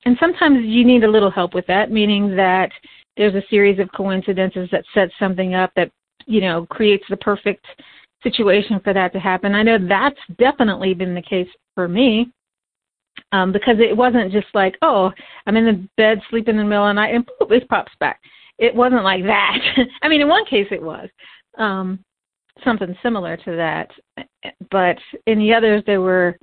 and 0.05 0.15
sometimes 0.19 0.59
you 0.63 0.85
need 0.85 1.03
a 1.03 1.09
little 1.09 1.31
help 1.31 1.55
with 1.55 1.65
that, 1.67 1.91
meaning 1.91 2.35
that 2.35 2.69
there's 3.17 3.33
a 3.33 3.47
series 3.49 3.79
of 3.79 3.91
coincidences 3.91 4.69
that 4.71 4.85
sets 4.93 5.13
something 5.19 5.55
up 5.55 5.71
that 5.75 5.91
you 6.27 6.41
know 6.41 6.67
creates 6.69 7.05
the 7.09 7.17
perfect 7.17 7.65
situation 8.21 8.79
for 8.83 8.93
that 8.93 9.13
to 9.13 9.19
happen. 9.19 9.55
I 9.55 9.63
know 9.63 9.77
that's 9.79 10.19
definitely 10.37 10.93
been 10.93 11.15
the 11.15 11.21
case 11.21 11.49
for 11.73 11.87
me 11.87 12.31
um, 13.31 13.51
because 13.51 13.77
it 13.79 13.95
wasn't 13.95 14.31
just 14.31 14.47
like, 14.53 14.77
oh, 14.81 15.11
I'm 15.47 15.57
in 15.57 15.65
the 15.65 15.87
bed 15.97 16.21
sleeping 16.29 16.55
in 16.55 16.61
the 16.61 16.63
middle 16.63 16.85
of 16.85 16.89
the 16.89 16.93
night 16.93 17.15
and 17.15 17.25
poof, 17.25 17.51
it 17.51 17.67
pops 17.67 17.91
back. 17.99 18.19
It 18.57 18.73
wasn't 18.73 19.03
like 19.03 19.23
that. 19.23 19.57
I 20.01 20.07
mean, 20.07 20.21
in 20.21 20.27
one 20.27 20.45
case 20.45 20.67
it 20.71 20.81
was 20.81 21.09
um, 21.57 21.99
something 22.63 22.95
similar 23.03 23.37
to 23.37 23.55
that, 23.55 23.89
but 24.71 24.97
in 25.27 25.39
the 25.39 25.53
others 25.53 25.83
there 25.85 26.01
were 26.01 26.37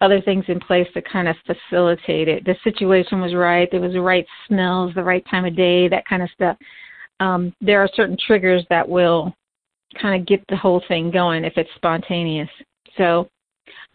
other 0.00 0.20
things 0.20 0.44
in 0.48 0.60
place 0.60 0.86
to 0.94 1.02
kind 1.02 1.26
of 1.28 1.36
facilitate 1.44 2.28
it. 2.28 2.44
The 2.44 2.54
situation 2.62 3.20
was 3.20 3.34
right. 3.34 3.68
There 3.70 3.80
was 3.80 3.92
the 3.92 4.00
right 4.00 4.26
smells, 4.46 4.94
the 4.94 5.02
right 5.02 5.24
time 5.28 5.44
of 5.44 5.56
day, 5.56 5.88
that 5.88 6.06
kind 6.06 6.22
of 6.22 6.30
stuff. 6.30 6.56
Um, 7.20 7.52
there 7.60 7.80
are 7.80 7.88
certain 7.94 8.16
triggers 8.26 8.64
that 8.70 8.88
will 8.88 9.34
kind 10.00 10.20
of 10.20 10.26
get 10.26 10.44
the 10.48 10.56
whole 10.56 10.82
thing 10.86 11.10
going 11.10 11.44
if 11.44 11.54
it's 11.56 11.70
spontaneous. 11.74 12.48
So 12.96 13.28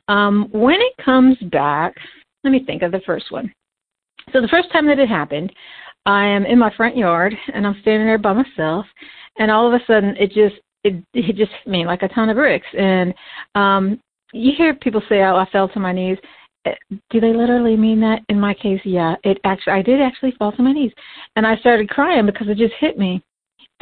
um, 0.09 0.49
when 0.51 0.81
it 0.81 0.93
comes 1.03 1.37
back, 1.51 1.95
let 2.43 2.51
me 2.51 2.63
think 2.65 2.81
of 2.81 2.91
the 2.91 3.01
first 3.05 3.31
one. 3.31 3.53
So 4.33 4.41
the 4.41 4.47
first 4.49 4.71
time 4.71 4.87
that 4.87 4.99
it 4.99 5.07
happened, 5.07 5.53
I 6.05 6.25
am 6.25 6.45
in 6.45 6.59
my 6.59 6.73
front 6.75 6.97
yard 6.97 7.33
and 7.53 7.65
I'm 7.65 7.77
standing 7.81 8.07
there 8.07 8.17
by 8.17 8.33
myself, 8.33 8.85
and 9.39 9.49
all 9.49 9.67
of 9.67 9.73
a 9.73 9.85
sudden 9.85 10.15
it 10.17 10.31
just 10.31 10.55
it 10.83 11.03
it 11.13 11.35
just 11.35 11.51
hit 11.51 11.67
me 11.67 11.85
like 11.85 12.01
a 12.03 12.07
ton 12.09 12.29
of 12.29 12.35
bricks. 12.35 12.67
And 12.77 13.13
um, 13.55 13.99
you 14.33 14.51
hear 14.57 14.73
people 14.73 15.01
say, 15.09 15.21
"Oh, 15.21 15.35
I 15.35 15.49
fell 15.51 15.69
to 15.69 15.79
my 15.79 15.91
knees." 15.91 16.17
Uh, 16.65 16.71
do 17.09 17.19
they 17.19 17.33
literally 17.33 17.75
mean 17.75 17.99
that? 18.01 18.21
In 18.29 18.39
my 18.39 18.53
case, 18.53 18.81
yeah. 18.85 19.15
It 19.23 19.37
actually, 19.43 19.73
I 19.73 19.81
did 19.81 20.01
actually 20.01 20.33
fall 20.39 20.51
to 20.53 20.63
my 20.63 20.71
knees, 20.71 20.91
and 21.35 21.45
I 21.45 21.57
started 21.57 21.89
crying 21.89 22.25
because 22.25 22.47
it 22.47 22.57
just 22.57 22.73
hit 22.79 22.97
me. 22.97 23.21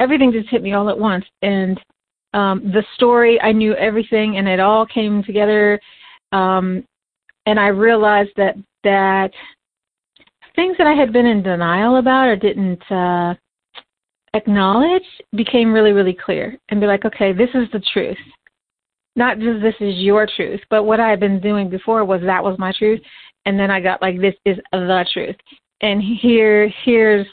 Everything 0.00 0.32
just 0.32 0.48
hit 0.48 0.62
me 0.62 0.72
all 0.72 0.88
at 0.88 0.98
once, 0.98 1.24
and 1.42 1.80
um, 2.34 2.62
the 2.72 2.84
story, 2.94 3.40
I 3.40 3.52
knew 3.52 3.74
everything, 3.74 4.38
and 4.38 4.48
it 4.48 4.60
all 4.60 4.86
came 4.86 5.22
together. 5.22 5.78
Um, 6.32 6.84
and 7.46 7.60
I 7.60 7.68
realized 7.68 8.30
that 8.36 8.56
that 8.84 9.30
things 10.56 10.76
that 10.78 10.86
I 10.86 10.94
had 10.94 11.12
been 11.12 11.26
in 11.26 11.42
denial 11.42 11.96
about 11.96 12.28
or 12.28 12.36
didn't 12.36 12.82
uh, 12.90 13.34
acknowledge 14.34 15.02
became 15.34 15.72
really, 15.72 15.92
really 15.92 16.14
clear, 16.14 16.58
and 16.68 16.80
be 16.80 16.86
like, 16.86 17.04
okay, 17.04 17.32
this 17.32 17.50
is 17.54 17.68
the 17.72 17.82
truth. 17.92 18.18
Not 19.14 19.38
just 19.38 19.60
this 19.60 19.74
is 19.80 19.96
your 19.96 20.26
truth, 20.36 20.60
but 20.70 20.84
what 20.84 21.00
I 21.00 21.10
had 21.10 21.20
been 21.20 21.40
doing 21.40 21.68
before 21.68 22.04
was 22.04 22.20
that 22.22 22.42
was 22.42 22.58
my 22.58 22.72
truth, 22.78 23.00
and 23.44 23.58
then 23.58 23.70
I 23.70 23.80
got 23.80 24.00
like 24.00 24.20
this 24.20 24.34
is 24.46 24.58
the 24.72 25.06
truth, 25.12 25.36
and 25.80 26.02
here, 26.02 26.72
here's, 26.84 27.26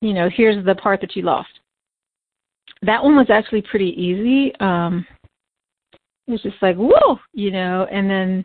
you 0.00 0.12
know, 0.12 0.28
here's 0.28 0.64
the 0.64 0.74
part 0.74 1.00
that 1.00 1.14
you 1.14 1.22
lost 1.22 1.48
that 2.82 3.02
one 3.02 3.16
was 3.16 3.30
actually 3.30 3.62
pretty 3.62 3.90
easy. 4.00 4.54
Um, 4.60 5.06
it 6.26 6.32
was 6.32 6.42
just 6.42 6.56
like, 6.60 6.76
whoa, 6.76 7.18
you 7.32 7.50
know, 7.50 7.86
and 7.90 8.10
then, 8.10 8.44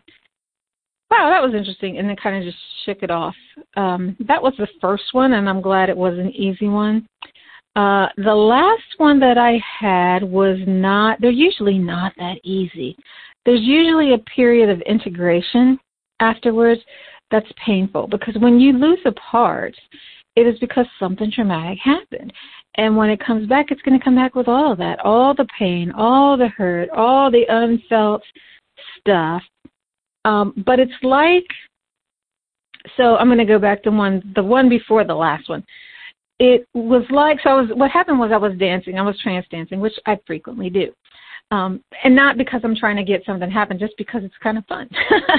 wow, 1.09 1.29
that 1.29 1.41
was 1.41 1.53
interesting, 1.55 1.97
and 1.97 2.07
then 2.07 2.15
kind 2.15 2.37
of 2.37 2.43
just 2.43 2.57
shook 2.85 3.01
it 3.01 3.11
off. 3.11 3.35
Um, 3.75 4.15
that 4.27 4.41
was 4.41 4.53
the 4.57 4.67
first 4.79 5.13
one, 5.13 5.33
and 5.33 5.49
I'm 5.49 5.61
glad 5.61 5.89
it 5.89 5.97
was 5.97 6.17
an 6.17 6.31
easy 6.31 6.67
one. 6.67 7.07
Uh, 7.75 8.07
the 8.17 8.35
last 8.35 8.83
one 8.97 9.19
that 9.19 9.37
I 9.37 9.59
had 9.79 10.23
was 10.23 10.57
not, 10.67 11.21
they're 11.21 11.31
usually 11.31 11.77
not 11.77 12.13
that 12.17 12.37
easy. 12.43 12.97
There's 13.45 13.61
usually 13.61 14.13
a 14.13 14.17
period 14.35 14.69
of 14.69 14.81
integration 14.81 15.79
afterwards 16.19 16.81
that's 17.31 17.47
painful 17.65 18.07
because 18.07 18.35
when 18.39 18.59
you 18.59 18.73
lose 18.73 18.99
a 19.05 19.13
part, 19.13 19.73
it 20.35 20.47
is 20.47 20.59
because 20.59 20.85
something 20.99 21.31
traumatic 21.31 21.79
happened. 21.81 22.31
And 22.75 22.95
when 22.95 23.09
it 23.09 23.23
comes 23.25 23.47
back, 23.47 23.67
it's 23.69 23.81
going 23.81 23.97
to 23.97 24.03
come 24.03 24.15
back 24.15 24.35
with 24.35 24.47
all 24.47 24.71
of 24.71 24.77
that, 24.77 24.99
all 24.99 25.33
the 25.33 25.47
pain, 25.57 25.91
all 25.91 26.37
the 26.37 26.47
hurt, 26.49 26.89
all 26.89 27.31
the 27.31 27.45
unfelt 27.49 28.21
stuff. 28.99 29.41
Um, 30.23 30.53
but 30.65 30.79
it's 30.79 30.91
like, 31.03 31.45
so 32.97 33.15
I'm 33.17 33.27
going 33.27 33.39
to 33.39 33.45
go 33.45 33.59
back 33.59 33.83
to 33.83 33.91
one, 33.91 34.21
the 34.35 34.43
one 34.43 34.69
before 34.69 35.03
the 35.03 35.15
last 35.15 35.49
one. 35.49 35.63
It 36.43 36.67
was 36.73 37.05
like, 37.11 37.37
so 37.43 37.51
I 37.51 37.61
was, 37.61 37.69
what 37.75 37.91
happened 37.91 38.17
was 38.17 38.31
I 38.33 38.37
was 38.37 38.57
dancing, 38.57 38.97
I 38.97 39.03
was 39.03 39.15
trance 39.19 39.45
dancing, 39.51 39.79
which 39.79 39.93
I 40.07 40.17
frequently 40.25 40.71
do. 40.71 40.91
Um, 41.51 41.83
and 42.03 42.15
not 42.15 42.35
because 42.35 42.61
I'm 42.63 42.75
trying 42.75 42.95
to 42.95 43.03
get 43.03 43.23
something 43.27 43.47
to 43.47 43.53
happen, 43.53 43.77
just 43.77 43.93
because 43.95 44.23
it's 44.23 44.33
kind 44.41 44.57
of 44.57 44.65
fun. 44.65 44.89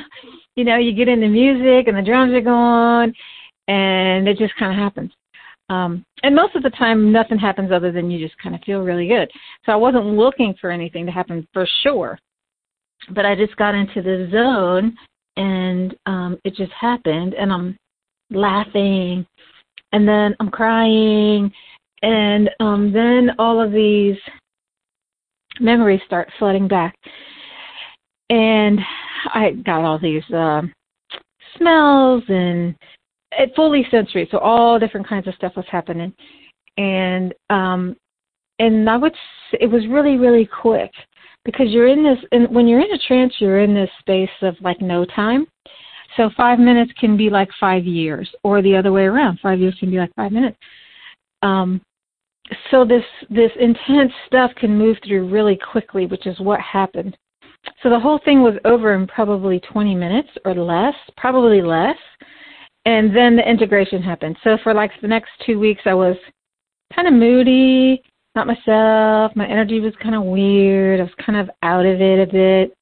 you 0.56 0.62
know, 0.62 0.76
you 0.76 0.94
get 0.94 1.08
into 1.08 1.26
music 1.26 1.88
and 1.88 1.98
the 1.98 2.02
drums 2.02 2.32
are 2.32 2.40
going, 2.40 3.12
and 3.66 4.28
it 4.28 4.38
just 4.38 4.54
kind 4.56 4.70
of 4.70 4.78
happens. 4.78 5.10
Um, 5.70 6.04
and 6.22 6.36
most 6.36 6.54
of 6.54 6.62
the 6.62 6.70
time, 6.70 7.10
nothing 7.10 7.38
happens 7.38 7.72
other 7.72 7.90
than 7.90 8.08
you 8.08 8.24
just 8.24 8.38
kind 8.40 8.54
of 8.54 8.60
feel 8.60 8.82
really 8.82 9.08
good. 9.08 9.28
So 9.66 9.72
I 9.72 9.76
wasn't 9.76 10.04
looking 10.04 10.54
for 10.60 10.70
anything 10.70 11.04
to 11.06 11.10
happen 11.10 11.48
for 11.52 11.66
sure, 11.82 12.16
but 13.10 13.26
I 13.26 13.34
just 13.34 13.56
got 13.56 13.74
into 13.74 14.02
the 14.02 14.28
zone, 14.30 14.96
and 15.36 15.96
um, 16.06 16.38
it 16.44 16.54
just 16.54 16.70
happened, 16.80 17.34
and 17.34 17.52
I'm 17.52 17.76
laughing, 18.30 19.26
and 19.92 20.06
then 20.06 20.34
I'm 20.40 20.50
crying, 20.50 21.52
and 22.02 22.50
um, 22.60 22.92
then 22.92 23.30
all 23.38 23.60
of 23.60 23.72
these 23.72 24.16
memories 25.60 26.00
start 26.06 26.28
flooding 26.38 26.68
back, 26.68 26.94
and 28.30 28.80
I 29.34 29.50
got 29.64 29.84
all 29.84 29.98
these 29.98 30.28
uh, 30.30 30.62
smells 31.56 32.22
and 32.28 32.74
it 33.38 33.52
fully 33.56 33.86
sensory, 33.90 34.28
so 34.30 34.38
all 34.38 34.78
different 34.78 35.08
kinds 35.08 35.26
of 35.26 35.34
stuff 35.34 35.52
was 35.56 35.64
happening, 35.70 36.12
and 36.76 37.34
um, 37.50 37.96
and 38.58 38.88
I 38.88 38.96
would 38.96 39.14
it 39.60 39.70
was 39.70 39.86
really 39.88 40.16
really 40.16 40.46
quick 40.46 40.90
because 41.44 41.66
you're 41.68 41.88
in 41.88 42.02
this 42.02 42.18
and 42.32 42.54
when 42.54 42.68
you're 42.68 42.80
in 42.80 42.92
a 42.92 42.98
trance 43.06 43.34
you're 43.38 43.60
in 43.60 43.74
this 43.74 43.90
space 44.00 44.30
of 44.42 44.54
like 44.60 44.80
no 44.80 45.04
time. 45.04 45.46
So 46.16 46.30
five 46.36 46.58
minutes 46.58 46.92
can 46.98 47.16
be 47.16 47.30
like 47.30 47.48
five 47.58 47.84
years, 47.84 48.28
or 48.44 48.62
the 48.62 48.76
other 48.76 48.92
way 48.92 49.04
around. 49.04 49.40
Five 49.42 49.60
years 49.60 49.76
can 49.78 49.90
be 49.90 49.98
like 49.98 50.14
five 50.14 50.32
minutes. 50.32 50.56
Um, 51.42 51.80
so 52.70 52.84
this 52.84 53.04
this 53.30 53.50
intense 53.58 54.12
stuff 54.26 54.50
can 54.56 54.76
move 54.76 54.96
through 55.06 55.28
really 55.28 55.58
quickly, 55.70 56.06
which 56.06 56.26
is 56.26 56.38
what 56.40 56.60
happened. 56.60 57.16
So 57.82 57.90
the 57.90 58.00
whole 58.00 58.20
thing 58.24 58.42
was 58.42 58.54
over 58.64 58.94
in 58.94 59.06
probably 59.06 59.60
20 59.60 59.94
minutes 59.94 60.28
or 60.44 60.54
less, 60.54 60.94
probably 61.16 61.62
less 61.62 61.96
and 62.84 63.14
then 63.14 63.36
the 63.36 63.48
integration 63.48 64.02
happened. 64.02 64.36
So 64.42 64.58
for 64.62 64.74
like 64.74 64.90
the 65.00 65.08
next 65.08 65.30
two 65.46 65.58
weeks, 65.58 65.82
I 65.84 65.94
was 65.94 66.16
kind 66.94 67.06
of 67.06 67.14
moody, 67.14 68.02
not 68.34 68.46
myself. 68.46 69.32
My 69.36 69.46
energy 69.46 69.80
was 69.80 69.92
kind 70.02 70.14
of 70.14 70.24
weird. 70.24 71.00
I 71.00 71.04
was 71.04 71.12
kind 71.24 71.38
of 71.38 71.50
out 71.62 71.86
of 71.86 72.00
it 72.00 72.28
a 72.28 72.32
bit, 72.32 72.74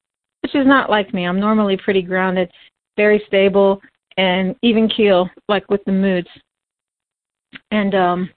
which 0.43 0.55
is 0.55 0.67
not 0.67 0.89
like 0.89 1.13
me. 1.13 1.27
I'm 1.27 1.41
normally 1.41 1.77
pretty 1.77 2.03
grounded, 2.03 2.51
very 3.03 3.23
stable, 3.27 3.81
and 4.17 4.55
even 4.63 4.89
keel, 4.89 5.29
like 5.49 5.67
with 5.71 5.83
the 5.87 5.93
moods. 5.93 6.29
And 7.71 7.95
um 7.95 8.31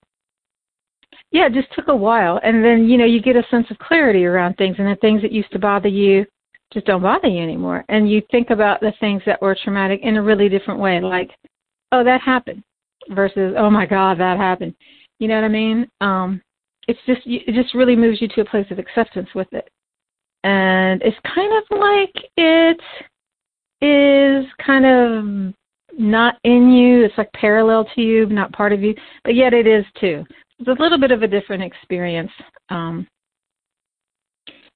yeah, 1.32 1.48
it 1.48 1.54
just 1.54 1.74
took 1.74 1.88
a 1.88 1.96
while. 2.08 2.40
And 2.44 2.64
then, 2.64 2.88
you 2.88 2.98
know, 2.98 3.06
you 3.14 3.20
get 3.20 3.36
a 3.36 3.50
sense 3.50 3.68
of 3.72 3.78
clarity 3.80 4.24
around 4.24 4.54
things 4.56 4.76
and 4.78 4.88
the 4.88 4.96
things 5.02 5.22
that 5.24 5.32
used 5.32 5.52
to 5.52 5.60
bother 5.60 5.90
you 5.90 6.26
just 6.72 6.86
don't 6.86 7.02
bother 7.02 7.28
you 7.28 7.42
anymore. 7.42 7.84
And 7.90 8.10
you 8.10 8.22
think 8.32 8.50
about 8.52 8.80
the 8.80 8.94
things 9.00 9.22
that 9.26 9.42
were 9.42 9.58
traumatic 9.64 10.00
in 10.04 10.18
a 10.18 10.24
really 10.24 10.48
different 10.50 10.80
way, 10.80 11.02
like 11.02 11.32
oh, 11.92 12.04
that 12.04 12.22
happened 12.22 12.64
versus, 13.10 13.54
oh 13.58 13.70
my 13.70 13.86
God, 13.86 14.20
that 14.20 14.38
happened. 14.38 14.74
You 15.20 15.28
know 15.28 15.36
what 15.36 15.44
I 15.44 15.50
mean? 15.50 15.88
Um, 16.02 16.42
it's 16.88 17.00
just, 17.06 17.22
it 17.26 17.54
just 17.54 17.76
really 17.76 17.96
moves 17.96 18.22
you 18.22 18.28
to 18.30 18.42
a 18.42 18.46
place 18.46 18.66
of 18.72 18.80
acceptance 18.80 19.30
with 19.36 19.52
it. 19.54 19.70
And 20.44 21.02
it's 21.02 21.18
kind 21.36 21.54
of 21.60 21.64
like 21.80 22.16
it 22.36 22.82
is 23.84 24.46
kind 24.66 24.86
of 24.86 25.54
not 26.00 26.36
in 26.44 26.72
you. 26.72 27.04
It's 27.04 27.18
like 27.18 27.32
parallel 27.34 27.86
to 27.96 28.02
you, 28.02 28.26
not 28.28 28.54
part 28.54 28.72
of 28.72 28.82
you, 28.82 28.96
but 29.24 29.36
yet 29.36 29.54
it 29.54 29.68
is 29.68 29.86
too. 30.00 30.24
It's 30.60 30.68
a 30.68 30.82
little 30.82 31.00
bit 31.00 31.12
of 31.12 31.22
a 31.22 31.28
different 31.28 31.64
experience. 31.64 32.32
Um, 32.70 33.06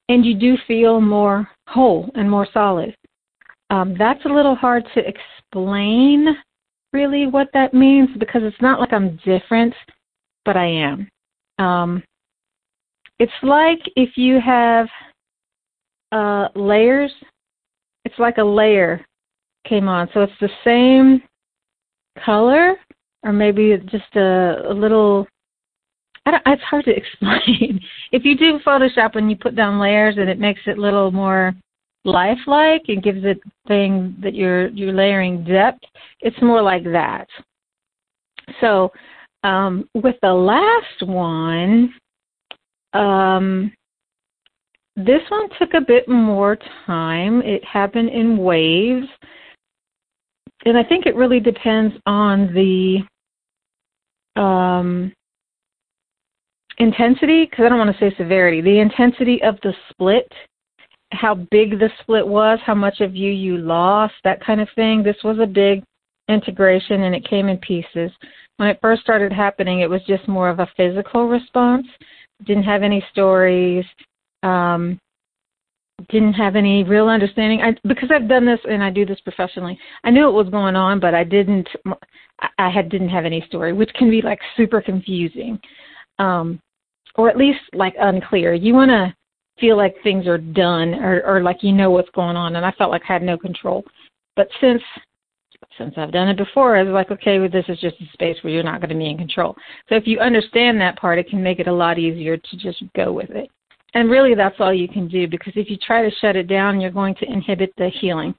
and 0.10 0.26
you 0.26 0.36
do 0.36 0.58
feel 0.68 1.02
more 1.02 1.48
whole 1.68 2.10
and 2.16 2.30
more 2.30 2.48
solid. 2.54 2.96
Um, 3.70 3.96
that's 3.98 4.24
a 4.26 4.30
little 4.30 4.56
hard 4.56 4.86
to 4.94 5.02
explain 5.06 6.28
really 6.94 7.28
what 7.28 7.48
that 7.54 7.74
means 7.74 8.10
because 8.18 8.42
it's 8.44 8.62
not 8.62 8.80
like 8.80 8.94
I'm 8.94 9.20
different, 9.26 9.74
but 10.46 10.56
I 10.56 10.66
am. 10.66 11.10
Um, 11.60 12.04
it's 13.20 13.32
like 13.44 13.80
if 13.96 14.12
you 14.16 14.40
have 14.40 14.88
uh, 16.12 16.48
layers, 16.56 17.12
it's 18.08 18.20
like 18.20 18.38
a 18.38 18.44
layer 18.44 19.06
came 19.68 19.90
on. 19.90 20.08
So 20.14 20.22
it's 20.22 20.40
the 20.40 20.50
same 20.64 21.22
color, 22.24 22.76
or 23.24 23.34
maybe 23.34 23.78
just 23.92 24.16
a, 24.16 24.62
a 24.70 24.74
little. 24.74 25.28
I 26.26 26.32
don't, 26.32 26.44
it's 26.48 26.64
hard 26.64 26.86
to 26.86 26.92
explain. 26.96 27.82
if 28.14 28.24
you 28.24 28.38
do 28.38 28.60
Photoshop 28.66 29.16
and 29.16 29.30
you 29.30 29.36
put 29.36 29.58
down 29.58 29.78
layers, 29.78 30.16
and 30.18 30.30
it 30.30 30.40
makes 30.40 30.62
it 30.68 30.78
a 30.78 30.82
little 30.82 31.12
more 31.12 31.54
lifelike 32.06 32.84
and 32.88 33.04
gives 33.04 33.26
it 33.26 33.42
thing 33.68 34.16
that 34.24 34.34
you're 34.34 34.70
you're 34.70 34.94
layering 34.94 35.44
depth. 35.44 35.84
It's 36.22 36.42
more 36.42 36.62
like 36.62 36.86
that. 36.86 37.28
So 38.62 38.94
um, 39.44 39.90
with 39.94 40.16
the 40.22 40.34
last 40.34 41.06
one, 41.06 41.94
um, 42.94 43.74
this 44.98 45.22
one 45.30 45.48
took 45.60 45.76
a 45.76 45.82
bit 45.82 46.10
more 46.10 46.58
time. 46.88 47.42
It 47.44 47.64
happened 47.64 48.10
in 48.10 48.38
waves. 48.38 49.08
And 50.66 50.76
I 50.76 50.84
think 50.84 51.06
it 51.06 51.16
really 51.16 51.40
depends 51.40 51.96
on 52.08 52.52
the 52.54 54.42
um, 54.42 55.14
intensity, 56.80 57.46
because 57.46 57.66
I 57.66 57.70
don't 57.70 57.78
want 57.78 57.96
to 57.96 58.00
say 58.00 58.16
severity, 58.18 58.62
the 58.62 58.80
intensity 58.80 59.40
of 59.44 59.58
the 59.62 59.74
split, 59.92 60.32
how 61.12 61.36
big 61.52 61.80
the 61.80 61.90
split 62.02 62.28
was, 62.28 62.60
how 62.66 62.76
much 62.76 63.00
of 63.00 63.16
you 63.16 63.32
you 63.32 63.58
lost, 63.58 64.16
that 64.24 64.44
kind 64.44 64.60
of 64.60 64.68
thing. 64.76 65.04
This 65.04 65.16
was 65.24 65.38
a 65.40 65.46
big 65.46 65.84
integration 66.28 67.04
and 67.04 67.16
it 67.16 67.28
came 67.30 67.48
in 67.48 67.58
pieces. 67.60 68.12
When 68.58 68.68
it 68.68 68.80
first 68.82 69.04
started 69.04 69.32
happening, 69.32 69.82
it 69.82 69.90
was 69.90 70.02
just 70.08 70.28
more 70.28 70.50
of 70.50 70.60
a 70.60 70.68
physical 70.76 71.30
response. 71.30 71.86
Didn't 72.46 72.64
have 72.64 72.84
any 72.84 73.06
stories. 73.12 73.86
Um, 74.44 75.00
didn't 76.10 76.34
have 76.34 76.56
any 76.56 76.84
real 76.84 77.08
understanding. 77.08 77.62
I, 77.62 77.76
because 77.88 78.10
I've 78.14 78.30
done 78.30 78.46
this 78.46 78.60
and 78.70 78.84
I 78.84 78.92
do 78.92 79.06
this 79.06 79.20
professionally. 79.22 79.78
I 80.04 80.12
knew 80.12 80.26
what 80.26 80.46
was 80.46 80.50
going 80.50 80.76
on, 80.76 81.00
but 81.00 81.16
I 81.16 81.24
didn't. 81.24 81.68
I 82.60 82.70
had 82.70 82.90
didn't 82.90 83.10
have 83.10 83.26
any 83.26 83.44
story, 83.48 83.74
which 83.74 83.92
can 83.96 84.10
be 84.10 84.22
like 84.22 84.40
super 84.56 84.80
confusing, 84.80 85.60
um, 86.20 86.60
or 87.16 87.30
at 87.30 87.38
least 87.38 87.60
like 87.74 87.96
unclear. 88.00 88.54
You 88.54 88.74
want 88.76 88.90
to 88.90 89.14
feel 89.60 89.76
like 89.76 89.96
things 90.04 90.28
are 90.28 90.38
done 90.38 90.94
or, 90.94 91.24
or 91.26 91.42
like 91.42 91.64
you 91.64 91.72
know 91.72 91.90
what's 91.90 92.10
going 92.12 92.38
on, 92.38 92.56
and 92.56 92.66
I 92.66 92.72
felt 92.74 92.92
like 92.92 93.02
I 93.10 93.14
had 93.14 93.24
no 93.24 93.38
control. 93.38 93.84
But 94.36 94.50
since 94.62 94.84
since 95.80 95.96
I've 95.98 96.12
done 96.12 96.30
it 96.30 96.38
before, 96.38 96.78
I 96.78 96.84
was 96.84 96.94
like, 96.94 97.10
okay, 97.10 97.40
well, 97.40 97.50
this 97.50 97.66
is 97.68 97.80
just 97.80 98.00
a 98.00 98.06
space 98.14 98.38
where 98.42 98.54
you're 98.54 98.64
not 98.64 98.80
going 98.80 98.90
to 98.90 98.96
be 98.96 99.10
in 99.10 99.18
control. 99.18 99.56
So 99.90 99.96
if 99.96 100.06
you 100.06 100.20
understand 100.20 100.80
that 100.80 100.98
part, 100.98 101.18
it 101.18 101.28
can 101.28 101.42
make 101.42 101.60
it 101.60 101.68
a 101.68 101.74
lot 101.74 101.98
easier 101.98 102.38
to 102.38 102.58
just 102.58 102.84
go 102.96 103.12
with 103.12 103.32
it. 103.32 103.50
And 103.98 104.12
really, 104.12 104.36
that's 104.36 104.58
all 104.60 104.72
you 104.72 104.88
can 104.88 105.08
do 105.08 105.28
because 105.28 105.54
if 105.56 105.72
you 105.72 105.78
try 105.78 106.08
to 106.08 106.16
shut 106.18 106.36
it 106.36 106.48
down, 106.48 106.80
you're 106.80 106.92
going 106.92 107.16
to 107.16 107.26
inhibit 107.26 107.74
the 107.78 107.90
healing. 107.90 108.36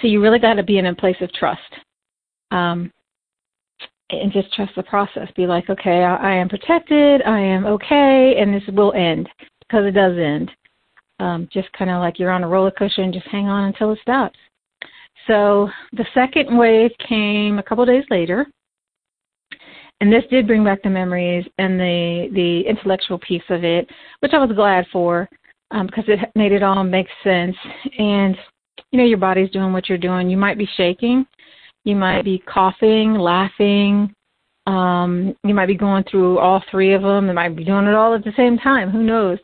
So 0.00 0.08
you 0.08 0.20
really 0.20 0.40
got 0.40 0.54
to 0.54 0.64
be 0.64 0.78
in 0.78 0.86
a 0.86 0.96
place 0.96 1.14
of 1.20 1.32
trust. 1.32 1.60
Um, 2.50 2.90
and 4.10 4.32
just 4.32 4.52
trust 4.52 4.72
the 4.74 4.82
process. 4.82 5.28
Be 5.36 5.46
like, 5.46 5.70
okay, 5.70 6.02
I, 6.02 6.16
I 6.16 6.34
am 6.34 6.48
protected, 6.48 7.22
I 7.22 7.38
am 7.38 7.66
okay, 7.66 8.34
and 8.36 8.52
this 8.52 8.64
will 8.74 8.92
end 8.94 9.28
because 9.60 9.86
it 9.86 9.92
does 9.92 10.18
end. 10.18 10.50
Um, 11.20 11.48
just 11.52 11.72
kind 11.74 11.88
of 11.88 12.00
like 12.00 12.18
you're 12.18 12.32
on 12.32 12.42
a 12.42 12.48
roller 12.48 12.72
coaster 12.72 13.02
and 13.02 13.14
just 13.14 13.28
hang 13.28 13.46
on 13.46 13.66
until 13.66 13.92
it 13.92 14.00
stops. 14.02 14.40
So 15.28 15.70
the 15.92 16.06
second 16.14 16.58
wave 16.58 16.90
came 17.08 17.60
a 17.60 17.62
couple 17.62 17.86
days 17.86 18.04
later, 18.10 18.48
and 20.02 20.12
this 20.12 20.24
did 20.30 20.48
bring 20.48 20.64
back 20.64 20.82
the 20.82 20.90
memories 20.90 21.46
and 21.58 21.78
the 21.78 22.28
the 22.34 22.68
intellectual 22.68 23.20
piece 23.20 23.48
of 23.50 23.62
it, 23.62 23.88
which 24.18 24.32
I 24.34 24.44
was 24.44 24.50
glad 24.56 24.84
for 24.92 25.28
um, 25.70 25.86
because 25.86 26.02
it 26.08 26.18
made 26.34 26.50
it 26.50 26.64
all 26.64 26.82
make 26.82 27.06
sense. 27.22 27.54
And 27.98 28.36
you 28.90 28.98
know, 28.98 29.04
your 29.04 29.18
body's 29.18 29.50
doing 29.50 29.72
what 29.72 29.88
you're 29.88 29.98
doing. 29.98 30.28
You 30.28 30.36
might 30.36 30.58
be 30.58 30.68
shaking, 30.76 31.24
you 31.84 31.94
might 31.94 32.24
be 32.24 32.42
coughing, 32.52 33.14
laughing. 33.14 34.12
Um, 34.66 35.36
you 35.44 35.54
might 35.54 35.66
be 35.66 35.76
going 35.76 36.02
through 36.10 36.40
all 36.40 36.64
three 36.68 36.94
of 36.94 37.02
them. 37.02 37.28
You 37.28 37.34
might 37.34 37.56
be 37.56 37.64
doing 37.64 37.86
it 37.86 37.94
all 37.94 38.12
at 38.12 38.24
the 38.24 38.32
same 38.36 38.58
time. 38.58 38.90
Who 38.90 39.04
knows? 39.04 39.38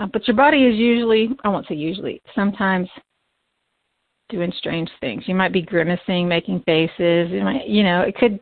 Uh, 0.00 0.06
but 0.10 0.26
your 0.26 0.36
body 0.36 0.64
is 0.64 0.76
usually, 0.76 1.30
I 1.44 1.48
won't 1.48 1.66
say 1.68 1.74
usually, 1.74 2.22
sometimes 2.34 2.88
doing 4.30 4.52
strange 4.56 4.90
things. 5.00 5.24
You 5.26 5.34
might 5.34 5.52
be 5.52 5.62
grimacing, 5.62 6.28
making 6.28 6.62
faces. 6.64 7.30
You 7.30 7.42
might, 7.42 7.66
you 7.66 7.82
know, 7.82 8.02
it 8.02 8.14
could 8.14 8.40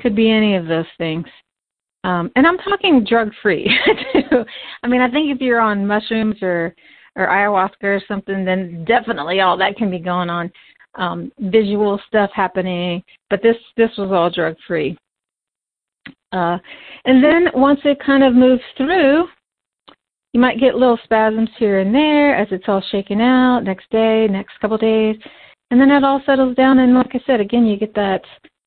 could 0.00 0.16
be 0.16 0.30
any 0.30 0.56
of 0.56 0.66
those 0.66 0.86
things. 0.98 1.26
Um, 2.02 2.30
and 2.34 2.46
I'm 2.46 2.58
talking 2.58 3.04
drug 3.04 3.30
free 3.42 3.70
too. 4.12 4.44
I 4.82 4.88
mean, 4.88 5.00
I 5.00 5.10
think 5.10 5.34
if 5.34 5.40
you're 5.40 5.60
on 5.60 5.86
mushrooms 5.86 6.36
or 6.42 6.74
or 7.16 7.26
ayahuasca 7.26 7.82
or 7.82 8.00
something, 8.06 8.44
then 8.44 8.84
definitely 8.86 9.40
all 9.40 9.56
that 9.58 9.76
can 9.76 9.90
be 9.90 9.98
going 9.98 10.30
on. 10.30 10.50
Um, 10.96 11.30
visual 11.38 12.00
stuff 12.08 12.30
happening, 12.34 13.02
but 13.28 13.42
this 13.42 13.56
this 13.76 13.90
was 13.98 14.10
all 14.10 14.30
drug 14.30 14.56
free. 14.66 14.96
Uh, 16.32 16.58
and 17.04 17.22
then 17.22 17.48
once 17.54 17.80
it 17.84 17.98
kind 18.04 18.24
of 18.24 18.34
moves 18.34 18.62
through, 18.76 19.24
you 20.32 20.40
might 20.40 20.60
get 20.60 20.76
little 20.76 20.98
spasms 21.04 21.48
here 21.58 21.80
and 21.80 21.94
there 21.94 22.36
as 22.36 22.48
it's 22.50 22.64
all 22.68 22.82
shaken 22.90 23.20
out. 23.20 23.64
Next 23.64 23.90
day, 23.90 24.26
next 24.28 24.58
couple 24.60 24.78
days, 24.78 25.16
and 25.70 25.80
then 25.80 25.90
it 25.90 26.04
all 26.04 26.22
settles 26.24 26.56
down. 26.56 26.78
And 26.78 26.94
like 26.94 27.10
I 27.14 27.20
said, 27.26 27.40
again, 27.40 27.66
you 27.66 27.76
get 27.76 27.94
that 27.94 28.22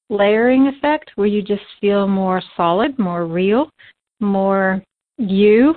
layering 0.09 0.67
effect 0.67 1.11
where 1.15 1.27
you 1.27 1.41
just 1.41 1.63
feel 1.81 2.07
more 2.07 2.41
solid, 2.55 2.97
more 2.99 3.25
real, 3.25 3.69
more 4.19 4.83
you. 5.17 5.75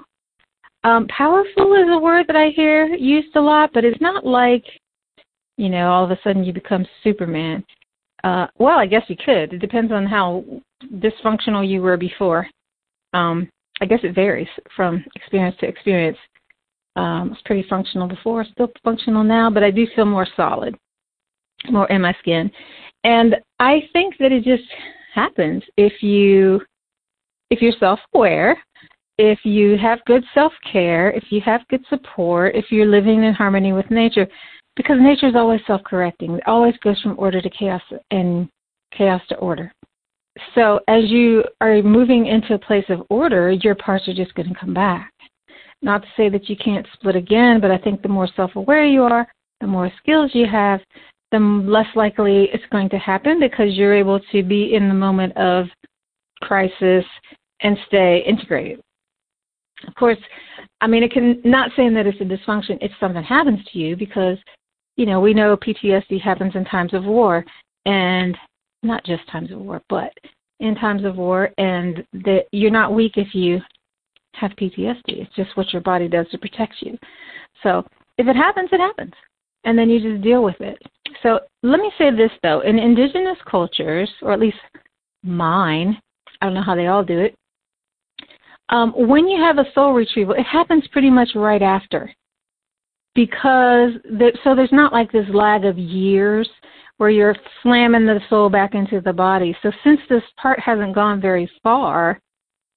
Um, 0.85 1.07
powerful 1.09 1.75
is 1.75 1.89
a 1.89 1.99
word 1.99 2.27
that 2.29 2.37
I 2.37 2.51
hear 2.51 2.87
used 2.87 3.35
a 3.37 3.41
lot, 3.41 3.71
but 3.73 3.85
it's 3.85 4.01
not 4.01 4.25
like, 4.25 4.65
you 5.57 5.69
know, 5.69 5.91
all 5.91 6.05
of 6.05 6.11
a 6.11 6.19
sudden 6.23 6.45
you 6.45 6.53
become 6.53 6.87
Superman. 7.03 7.65
Uh, 8.25 8.47
well, 8.59 8.79
I 8.79 8.87
guess 8.87 9.03
you 9.09 9.17
could. 9.17 9.53
It 9.53 9.59
depends 9.59 9.93
on 9.93 10.07
how 10.07 10.45
dysfunctional 10.95 11.69
you 11.69 11.83
were 11.83 11.97
before. 11.97 12.47
Um, 13.15 13.49
I 13.81 13.87
guess 13.87 14.01
it 14.03 14.15
varies 14.15 14.49
from 14.75 15.05
experience 15.15 15.57
to 15.61 15.67
experience. 15.67 16.19
Um, 16.97 17.05
I 17.05 17.23
was 17.25 17.39
pretty 17.45 17.69
functional 17.69 18.09
before, 18.09 18.45
still 18.45 18.71
functional 18.83 19.23
now, 19.23 19.51
but 19.51 19.62
I 19.62 19.71
do 19.71 19.87
feel 19.95 20.07
more 20.07 20.27
solid, 20.35 20.77
more 21.71 21.87
in 21.91 22.01
my 22.01 22.15
skin. 22.21 22.51
And 23.07 23.37
I 23.61 23.88
think 23.92 24.16
that 24.19 24.33
it 24.33 24.42
just 24.42 24.69
happens 25.14 25.62
if 25.77 26.03
you 26.03 26.61
if 27.51 27.62
you're 27.62 27.73
self-aware, 27.79 28.59
if 29.19 29.38
you 29.45 29.79
have 29.79 30.05
good 30.07 30.25
self-care, 30.35 31.12
if 31.12 31.31
you 31.31 31.40
have 31.42 31.61
good 31.69 31.85
support, 31.88 32.57
if 32.57 32.73
you're 32.73 32.87
living 32.87 33.23
in 33.23 33.33
harmony 33.33 33.73
with 33.73 33.88
nature, 33.92 34.27
because 34.75 34.97
nature 35.01 35.29
is 35.29 35.37
always 35.37 35.61
self-correcting. 35.69 36.35
It 36.35 36.42
always 36.49 36.75
goes 36.83 37.01
from 37.01 37.14
order 37.16 37.40
to 37.40 37.49
chaos 37.49 37.81
and 38.11 38.49
chaos 38.92 39.23
to 39.29 39.37
order. 39.37 39.73
So 40.57 40.81
as 40.88 41.05
you 41.05 41.45
are 41.61 41.81
moving 41.83 42.27
into 42.27 42.55
a 42.55 42.59
place 42.59 42.85
of 42.88 43.07
order, 43.09 43.53
your 43.53 43.77
parts 43.77 44.09
are 44.09 44.14
just 44.14 44.35
going 44.35 44.49
to 44.49 44.61
come 44.61 44.75
back. 44.75 45.12
Not 45.81 46.03
to 46.03 46.09
say 46.16 46.29
that 46.31 46.49
you 46.49 46.57
can't 46.57 46.87
split 46.95 47.14
again, 47.14 47.61
but 47.61 47.71
I 47.71 47.79
think 47.79 48.03
the 48.03 48.09
more 48.09 48.29
self-aware 48.35 48.85
you 48.85 49.05
are, 49.05 49.29
the 49.61 49.69
more 49.69 49.92
skills 49.99 50.33
you 50.35 50.47
have, 50.51 50.81
the 51.33 51.39
less 51.39 51.87
likely 51.95 52.49
it's 52.53 52.65
going 52.71 52.89
to 52.91 52.99
happen 52.99 53.41
because 53.41 53.75
you're 53.75 53.95
able 53.95 54.21
to 54.33 54.43
be 54.43 54.75
in 54.75 54.89
the 54.89 54.95
moment 54.95 55.37
of 55.37 55.67
crisis 56.43 57.05
and 57.61 57.77
stay 57.87 58.23
integrated. 58.27 58.81
Of 59.87 59.95
course, 59.95 60.19
I 60.81 60.87
mean, 60.87 61.03
it 61.03 61.12
can 61.12 61.41
not 61.45 61.71
saying 61.77 61.95
that 61.95 62.07
it's 62.07 62.21
a 62.21 62.25
dysfunction 62.25 62.79
if 62.81 62.93
something 62.99 63.23
happens 63.23 63.61
to 63.73 63.79
you 63.79 63.97
because, 63.97 64.39
you 64.97 65.07
know, 65.07 65.21
we 65.21 65.35
know 65.35 65.57
PTSD 65.57 66.21
happens 66.21 66.55
in 66.55 66.65
times 66.65 66.95
of 66.95 67.05
war 67.05 67.45
and 67.85 68.37
not 68.83 69.05
just 69.05 69.29
times 69.29 69.51
of 69.51 69.59
war, 69.59 69.83
but 69.89 70.12
in 70.61 70.75
times 70.75 71.05
of 71.05 71.17
war, 71.17 71.51
and 71.59 72.07
that 72.12 72.45
you're 72.53 72.71
not 72.71 72.95
weak 72.95 73.12
if 73.17 73.35
you 73.35 73.61
have 74.33 74.53
PTSD. 74.53 75.03
It's 75.09 75.35
just 75.35 75.55
what 75.57 75.73
your 75.73 75.83
body 75.83 76.09
does 76.09 76.27
to 76.31 76.39
protect 76.39 76.75
you. 76.81 76.97
So 77.62 77.85
if 78.17 78.27
it 78.27 78.37
happens, 78.37 78.71
it 78.73 78.81
happens 78.81 79.12
and 79.67 79.77
then 79.79 79.91
you 79.91 80.01
just 80.01 80.23
deal 80.23 80.43
with 80.43 80.61
it. 80.61 80.79
So 81.23 81.41
let 81.63 81.81
me 81.81 81.91
say 81.99 82.11
this 82.11 82.31
though, 82.43 82.61
in 82.61 82.79
indigenous 82.79 83.37
cultures, 83.51 84.09
or 84.23 84.33
at 84.33 84.41
least 84.41 84.57
mine, 85.23 86.01
I 86.41 86.47
don't 86.47 86.55
know 86.55 86.63
how 86.63 86.75
they 86.75 86.87
all 86.87 87.05
do 87.05 87.19
it. 87.19 87.35
Um, 88.71 88.93
when 88.97 89.29
you 89.29 89.41
have 89.43 89.59
a 89.59 89.71
soul 89.75 89.93
retrieval, 89.93 90.35
it 90.35 90.45
happens 90.45 90.85
pretty 90.91 91.11
much 91.11 91.31
right 91.35 91.63
after, 91.63 92.11
because 93.15 93.93
the, 94.05 94.33
so 94.43 94.55
there's 94.55 94.73
not 94.73 94.93
like 94.93 95.13
this 95.13 95.27
lag 95.33 95.65
of 95.65 95.79
years 95.79 96.49
where 96.99 97.11
you're 97.11 97.37
slamming 97.63 98.07
the 98.07 98.21
soul 98.31 98.49
back 98.49 98.75
into 98.75 99.01
the 99.01 99.13
body. 99.13 99.57
So 99.63 99.71
since 99.85 100.01
this 100.09 100.23
part 100.41 100.59
hasn't 100.61 100.95
gone 100.95 101.21
very 101.21 101.51
far, 101.63 102.19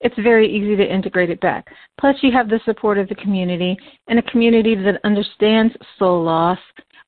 it's 0.01 0.15
very 0.19 0.49
easy 0.49 0.75
to 0.75 0.93
integrate 0.93 1.29
it 1.29 1.41
back. 1.41 1.67
Plus, 1.99 2.15
you 2.21 2.31
have 2.31 2.49
the 2.49 2.59
support 2.65 2.97
of 2.97 3.09
the 3.09 3.15
community 3.15 3.77
and 4.07 4.19
a 4.19 4.23
community 4.23 4.75
that 4.75 5.01
understands 5.03 5.73
soul 5.97 6.23
loss, 6.23 6.59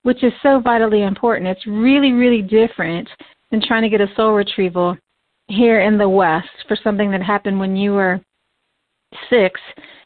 which 0.03 0.23
is 0.23 0.33
so 0.43 0.59
vitally 0.59 1.03
important. 1.03 1.47
It's 1.47 1.65
really, 1.67 2.11
really 2.11 2.41
different 2.41 3.07
than 3.49 3.61
trying 3.61 3.83
to 3.83 3.89
get 3.89 4.01
a 4.01 4.13
soul 4.15 4.33
retrieval 4.33 4.97
here 5.47 5.81
in 5.81 5.97
the 5.97 6.07
West 6.07 6.49
for 6.67 6.77
something 6.83 7.11
that 7.11 7.21
happened 7.21 7.59
when 7.59 7.75
you 7.75 7.93
were 7.93 8.19
six 9.29 9.59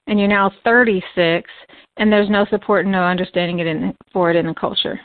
and 0.08 0.20
you're 0.20 0.28
now 0.28 0.52
36 0.64 1.50
and 1.98 2.12
there's 2.12 2.30
no 2.30 2.46
support 2.50 2.86
and 2.86 2.92
no 2.92 3.04
understanding 3.04 3.60
it 3.60 3.68
in, 3.68 3.96
for 4.12 4.30
it 4.30 4.36
in 4.36 4.48
the 4.48 4.54
culture. 4.54 5.00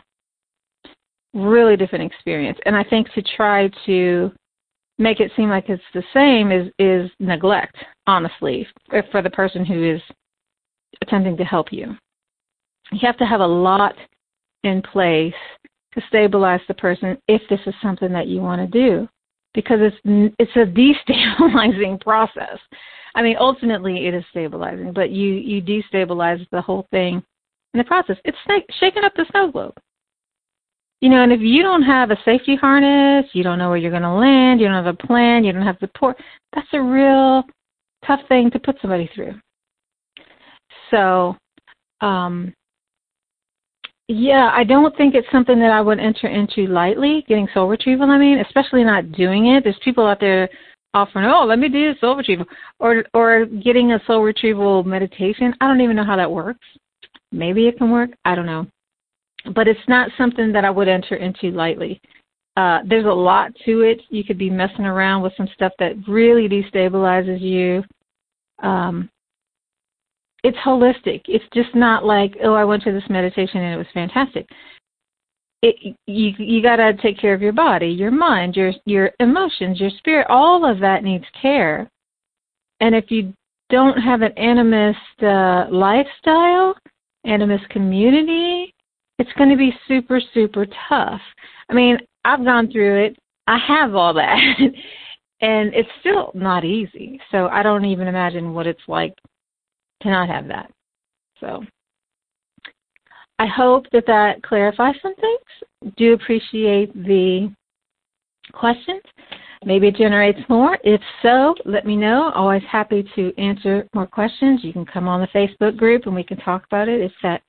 Really 1.33 1.77
different 1.77 2.11
experience. 2.11 2.59
And 2.67 2.77
I 2.77 2.85
think 2.85 3.13
to 3.15 3.23
try 3.37 3.71
to 3.87 4.33
make 5.01 5.19
it 5.19 5.33
seem 5.35 5.49
like 5.49 5.69
it's 5.69 5.83
the 5.95 6.05
same 6.15 6.53
is 6.53 6.71
is 6.79 7.11
neglect, 7.19 7.77
honestly, 8.07 8.67
for 9.11 9.23
the 9.23 9.31
person 9.31 9.65
who 9.65 9.95
is 9.95 10.01
attempting 11.03 11.37
to 11.39 11.45
help 11.45 11.73
you. 11.73 11.97
you 12.93 13.01
have 13.03 13.17
to 13.17 13.27
have 13.27 13.41
a 13.41 13.47
lot 13.47 13.95
in 14.63 14.83
place 14.83 15.35
to 15.95 16.03
stabilize 16.09 16.61
the 16.69 16.75
person 16.75 17.17
if 17.27 17.43
this 17.49 17.61
is 17.67 17.75
something 17.83 18.13
that 18.13 18.29
you 18.29 18.41
want 18.41 18.61
to 18.61 18.67
do 18.67 19.09
because 19.55 19.79
it's 19.81 19.97
it's 20.39 20.57
a 20.57 20.67
destabilizing 21.41 22.01
process. 22.01 22.59
I 23.15 23.23
mean, 23.23 23.37
ultimately 23.41 24.07
it 24.07 24.15
is 24.15 24.25
stabilizing, 24.31 24.93
but 24.93 25.11
you 25.11 25.35
you 25.35 25.63
destabilize 25.63 26.47
the 26.51 26.61
whole 26.61 26.87
thing 26.91 27.23
in 27.75 27.79
the 27.79 27.85
process. 27.85 28.17
It's 28.25 28.39
like 28.49 28.67
shaking 28.79 29.05
up 29.05 29.15
the 29.17 29.27
snow 29.31 29.51
globe. 29.51 29.75
You 31.01 31.09
know, 31.09 31.23
and 31.23 31.33
if 31.33 31.41
you 31.41 31.63
don't 31.63 31.83
have 31.83 32.11
a 32.11 32.19
safety 32.25 32.57
harness, 32.57 33.27
you 33.33 33.43
don't 33.43 33.59
know 33.59 33.69
where 33.69 33.79
you're 33.79 33.91
going 33.91 34.03
to 34.03 34.13
land, 34.13 34.61
you 34.61 34.67
don't 34.67 34.85
have 34.85 34.95
a 34.95 35.07
plan, 35.07 35.45
you 35.45 35.53
don't 35.53 35.63
have 35.63 35.79
support, 35.79 36.19
that's 36.55 36.69
a 36.75 36.81
real 36.81 37.43
tough 38.07 38.21
thing 38.29 38.51
to 38.51 38.59
put 38.59 38.77
somebody 38.83 39.09
through. 39.15 39.35
So, 40.91 41.37
um, 42.01 42.53
yeah, 44.09 44.51
I 44.53 44.65
don't 44.65 44.97
think 44.97 45.15
it's 45.15 45.31
something 45.31 45.59
that 45.61 45.71
I 45.71 45.81
would 45.81 46.01
enter 46.01 46.27
into 46.27 46.67
lightly, 46.67 47.25
getting 47.29 47.49
soul 47.55 47.69
retrieval, 47.69 48.11
I 48.11 48.19
mean, 48.19 48.41
especially 48.41 48.83
not 48.83 49.13
doing 49.13 49.47
it. 49.47 49.63
There's 49.63 49.79
people 49.85 50.05
out 50.05 50.19
there 50.19 50.49
offering, 50.95 51.27
oh, 51.27 51.45
let 51.45 51.61
me 51.61 51.69
do 51.69 51.95
soul 52.01 52.17
retrieval, 52.17 52.47
or 52.81 53.05
or 53.15 53.47
getting 53.47 53.93
a 53.93 54.01
soul 54.07 54.23
retrieval 54.23 54.83
meditation. 54.83 55.55
I 55.61 55.69
don't 55.69 55.81
even 55.81 55.95
know 55.95 56.05
how 56.05 56.17
that 56.17 56.31
works. 56.31 56.67
Maybe 57.31 57.69
it 57.69 57.79
can 57.79 57.93
work. 57.93 58.11
I 58.25 58.35
don't 58.35 58.47
know, 58.47 58.67
but 59.55 59.69
it's 59.69 59.81
not 59.89 60.11
something 60.19 60.53
that 60.53 60.65
I 60.65 60.71
would 60.71 60.89
enter 60.89 61.17
into 61.17 61.51
lightly. 61.51 62.01
Uh, 62.57 62.81
there's 62.87 63.07
a 63.07 63.09
lot 63.09 63.53
to 63.65 63.83
it. 63.83 64.01
You 64.11 64.25
could 64.25 64.39
be 64.39 64.51
messing 64.51 64.85
around 64.85 65.23
with 65.23 65.33
some 65.37 65.49
stuff 65.55 65.73
that 65.79 65.95
really 66.07 66.49
destabilizes 66.49 67.41
you. 67.41 67.85
Um, 68.63 69.09
it's 70.43 70.57
holistic. 70.59 71.23
It's 71.27 71.45
just 71.55 71.75
not 71.75 72.05
like, 72.05 72.35
oh, 72.43 72.55
I 72.55 72.65
went 72.65 72.83
to 72.85 72.93
this 72.93 73.09
meditation 73.09 73.61
and 73.61 73.75
it 73.75 73.79
was 73.79 73.87
fantastic. 73.95 74.47
It, 75.63 75.95
you 76.07 76.33
you 76.39 76.63
got 76.63 76.77
to 76.77 76.95
take 76.95 77.19
care 77.19 77.35
of 77.35 77.43
your 77.43 77.53
body, 77.53 77.89
your 77.89 78.11
mind, 78.11 78.57
your 78.57 78.73
your 78.87 79.11
emotions, 79.21 79.79
your 79.79 79.91
spirit. 79.99 80.27
All 80.31 80.65
of 80.65 80.81
that 80.81 81.05
needs 81.05 81.27
care. 81.41 81.91
And 82.81 82.95
if 82.95 83.11
you 83.11 83.35
don't 83.69 83.99
have 83.99 84.23
an 84.23 84.33
animist 84.39 84.95
uh, 85.23 85.71
lifestyle, 85.71 86.75
animist 87.27 87.69
community, 87.69 88.75
it's 89.21 89.33
going 89.37 89.51
to 89.51 89.57
be 89.57 89.73
super 89.87 90.21
super 90.35 90.67
tough. 90.89 91.21
I 91.69 91.75
mean, 91.75 91.99
I've 92.25 92.45
gone 92.45 92.71
through 92.73 93.05
it. 93.05 93.17
I 93.47 93.59
have 93.59 93.95
all 93.95 94.15
that. 94.15 94.39
and 95.41 95.75
it's 95.75 95.89
still 96.01 96.33
not 96.35 96.65
easy. 96.65 97.21
So 97.31 97.47
I 97.49 97.63
don't 97.63 97.85
even 97.85 98.09
imagine 98.09 98.55
what 98.55 98.67
it's 98.67 98.81
like 98.89 99.15
to 100.03 100.11
not 100.11 100.29
have 100.29 100.49
that. 100.49 100.71
So 101.39 101.63
I 103.39 103.47
hope 103.47 103.87
that 103.93 104.07
that 104.07 104.43
clarifies 104.43 104.97
some 105.03 105.15
things. 105.17 105.95
Do 105.97 106.15
appreciate 106.15 106.93
the 106.95 107.55
questions. 108.53 109.03
Maybe 109.65 109.89
it 109.89 109.97
generates 109.97 110.41
more. 110.49 110.79
If 110.85 111.03
so, 111.23 111.55
let 111.67 111.85
me 111.85 111.95
know. 111.95 112.33
Always 112.35 112.63
happy 112.71 113.07
to 113.15 113.33
answer 113.39 113.87
more 113.95 114.07
questions. 114.07 114.61
You 114.63 114.73
can 114.73 114.87
come 114.87 115.09
on 115.09 115.21
the 115.21 115.27
Facebook 115.29 115.77
group 115.77 116.07
and 116.07 116.15
we 116.15 116.25
can 116.25 116.39
talk 116.39 116.65
about 116.65 116.89
it 116.89 117.03
if 117.03 117.13
that 117.23 117.43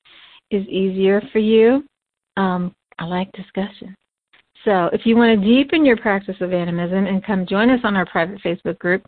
is 0.51 0.67
easier 0.67 1.21
for 1.31 1.39
you. 1.39 1.83
Um, 2.37 2.75
I 2.99 3.05
like 3.05 3.31
discussion. 3.31 3.95
So 4.63 4.89
if 4.93 5.05
you 5.05 5.15
want 5.15 5.41
to 5.41 5.47
deepen 5.47 5.85
your 5.85 5.97
practice 5.97 6.35
of 6.39 6.53
animism 6.53 7.07
and 7.07 7.25
come 7.25 7.47
join 7.47 7.69
us 7.71 7.79
on 7.83 7.95
our 7.95 8.05
private 8.05 8.39
Facebook 8.43 8.77
group, 8.77 9.03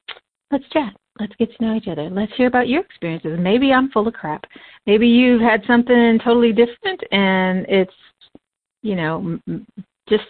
let's 0.51 0.67
chat. 0.69 0.95
Let's 1.19 1.36
get 1.38 1.56
to 1.56 1.63
know 1.63 1.75
each 1.75 1.88
other. 1.88 2.10
Let's 2.10 2.32
hear 2.36 2.47
about 2.47 2.67
your 2.67 2.82
experiences. 2.82 3.38
Maybe 3.39 3.71
I'm 3.71 3.91
full 3.91 4.08
of 4.08 4.15
crap. 4.15 4.45
Maybe 4.88 5.08
you've 5.08 5.41
had 5.41 5.62
something 5.67 6.19
totally 6.23 6.53
different 6.53 7.01
and 7.12 7.67
it's, 7.69 7.93
you 8.82 8.95
know, 8.95 9.39
just 10.10 10.23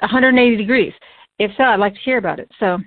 180 0.00 0.56
degrees. 0.56 0.92
If 1.38 1.52
so, 1.56 1.64
I'd 1.64 1.80
like 1.80 1.94
to 1.94 2.00
hear 2.00 2.18
about 2.18 2.40
it. 2.40 2.50
So, 2.58 2.78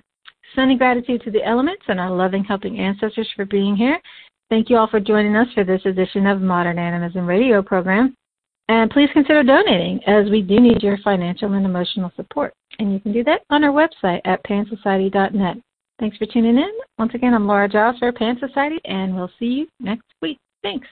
sending 0.55 0.77
gratitude 0.77 1.21
to 1.23 1.31
the 1.31 1.43
elements 1.43 1.83
and 1.87 1.99
our 1.99 2.11
loving, 2.11 2.43
helping 2.43 2.79
ancestors 2.79 3.29
for 3.35 3.45
being 3.45 3.75
here. 3.75 3.99
Thank 4.49 4.69
you 4.69 4.77
all 4.77 4.87
for 4.87 5.01
joining 5.01 5.35
us 5.35 5.47
for 5.53 5.65
this 5.65 5.81
edition 5.85 6.25
of 6.25 6.41
Modern 6.41 6.79
Animism 6.79 7.25
Radio 7.25 7.61
program. 7.61 8.15
And 8.69 8.89
please 8.89 9.09
consider 9.11 9.43
donating 9.43 9.99
as 10.07 10.29
we 10.29 10.41
do 10.41 10.59
need 10.59 10.81
your 10.81 10.97
financial 11.03 11.53
and 11.53 11.65
emotional 11.65 12.11
support. 12.15 12.53
And 12.79 12.93
you 12.93 12.99
can 12.99 13.11
do 13.11 13.23
that 13.25 13.41
on 13.49 13.63
our 13.63 13.71
website 13.71 14.21
at 14.25 14.43
pansociety.net. 14.45 15.57
Thanks 15.99 16.17
for 16.17 16.25
tuning 16.27 16.57
in. 16.57 16.71
Once 16.97 17.13
again, 17.13 17.33
I'm 17.33 17.47
Laura 17.47 17.67
Giles 17.67 17.97
for 17.97 18.11
Pan 18.11 18.37
Society, 18.39 18.79
and 18.85 19.15
we'll 19.15 19.31
see 19.39 19.45
you 19.45 19.67
next 19.79 20.05
week. 20.21 20.37
Thanks. 20.63 20.87